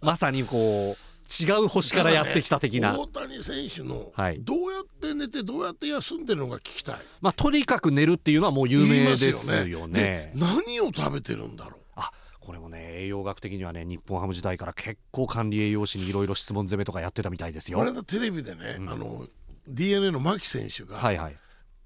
[0.00, 11.80] まさにこう違う星からやってきた的な、ね、大谷選手のどうやって寝てどうやって休んでるのか聞きたい、まあ、とにかく寝るっていうのはもう有名ですよね、ね、何を食べてるんだろう。
[11.96, 12.10] あ
[12.40, 17.78] これもね栄養学的にはね日本ハム時代から結構管理栄養士にいろいろ質問攻めとかやってたみたいですよ。
[17.78, 19.26] これテレビでね、うん、あの
[19.68, 21.36] d n a の牧選手が、はいはい、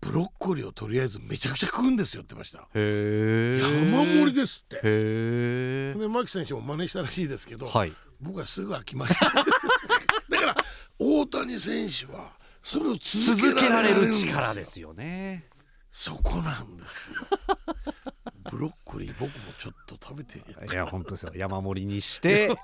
[0.01, 2.69] ブロッコリーをとりあえずめちゃくちゃ食うんですよってました。
[2.75, 4.81] へ山盛りですって。
[4.83, 9.27] へで牧選手も真似したらしいですけど、はい、僕はすぐ飽きました。
[10.31, 10.57] だから
[10.99, 12.33] 大谷選手は
[12.63, 15.49] それを続けられる力ですよね。
[15.91, 17.21] そこなんですよ。
[18.51, 20.39] ブロッコリー僕もちょっと食べて。
[20.39, 21.33] いや本当ですよ。
[21.35, 22.55] 山盛りにして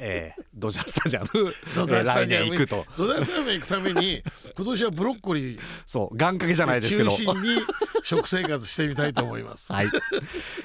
[0.00, 1.28] えー、ドジャースタジアム
[1.76, 2.86] ドジャースタジアム、えー、行くと。
[2.96, 4.22] ドジャースタジアム行くために
[4.56, 5.60] 今年はブロッコリー。
[5.86, 7.10] そう願掛けじゃないですけど。
[7.10, 7.60] 中心に
[8.02, 9.70] 食生活してみたいと思います。
[9.72, 9.86] はい、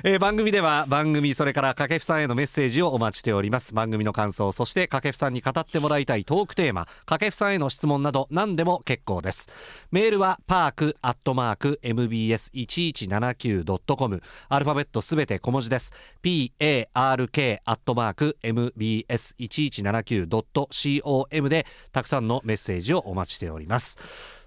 [0.03, 3.73] えー、番組では番組それから掛布さんへのメッセージをお待ちしております。
[3.73, 9.49] 番組の感想そして掛布さんに語ってもらいたいトークテーマ掛布さんへの質問など何でも結構です。
[9.91, 15.91] メールはパークアットマーク mbs1179.com アルファベットすべて小文字です。
[16.23, 23.97] Park アットマーク mbs ms1179.com でたくさんのメッセージをお待ちしております。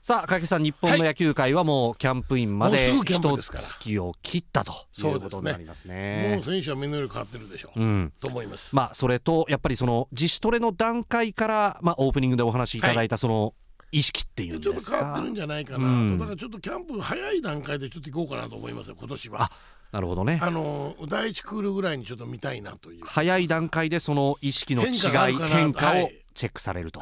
[0.02, 8.74] さあ掛さん日本の野球界はもうキャンプインまで一月を切ったということになりますね、ね、もう選手は目の色変わってるでしょう、うん、と思います。
[8.74, 13.52] まあそれとやっぱりその自主トレの段階からまあオープニングでお話しいただいたその、はい
[13.90, 19.50] 意識っていうんちょっと変わってるんじゃないかなと、うん、だからちょっとキャンプ早い段階でちょっと行こうかなと思いますよ今年は。
[19.93, 20.39] なるほどね。
[20.43, 23.05] あの第一クールぐらいにちょっと見たいなという。
[23.05, 27.01] 早い段階でその意識の違い変化をチェックされると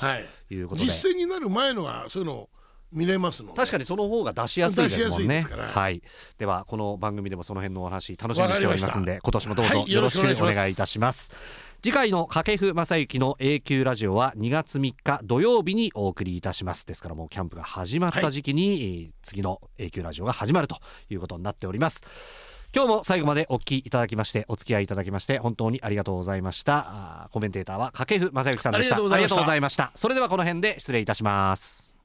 [0.51, 0.57] い。
[0.61, 2.49] うことで、はい、実践になる前のはそういうの
[2.93, 5.45] 見れますの確かにその方が出しやすいですもんね。
[5.75, 6.03] はい。
[6.39, 16.85] ではこの番組でもその辺のお話楽しみにしておりますんで今年もどうぞよろしくお願いいたします、はい次回の掛布正幸の A 級ラジオは2月3日土曜日にお送りいたします。
[16.85, 20.79] ですからもうキャンプが始まった時期に、はい、次の A 級ラジオが始まると
[21.11, 22.03] いうことになっております
[22.77, 27.31] 今日も最後までお聞きいただきましてお付き合いいただきまして本当にありがとうございました。
[27.33, 28.97] コメンテーターは掛布正幸さんでした。
[28.97, 29.93] ありがとうございました。
[29.95, 31.96] それではこの辺で失礼いたします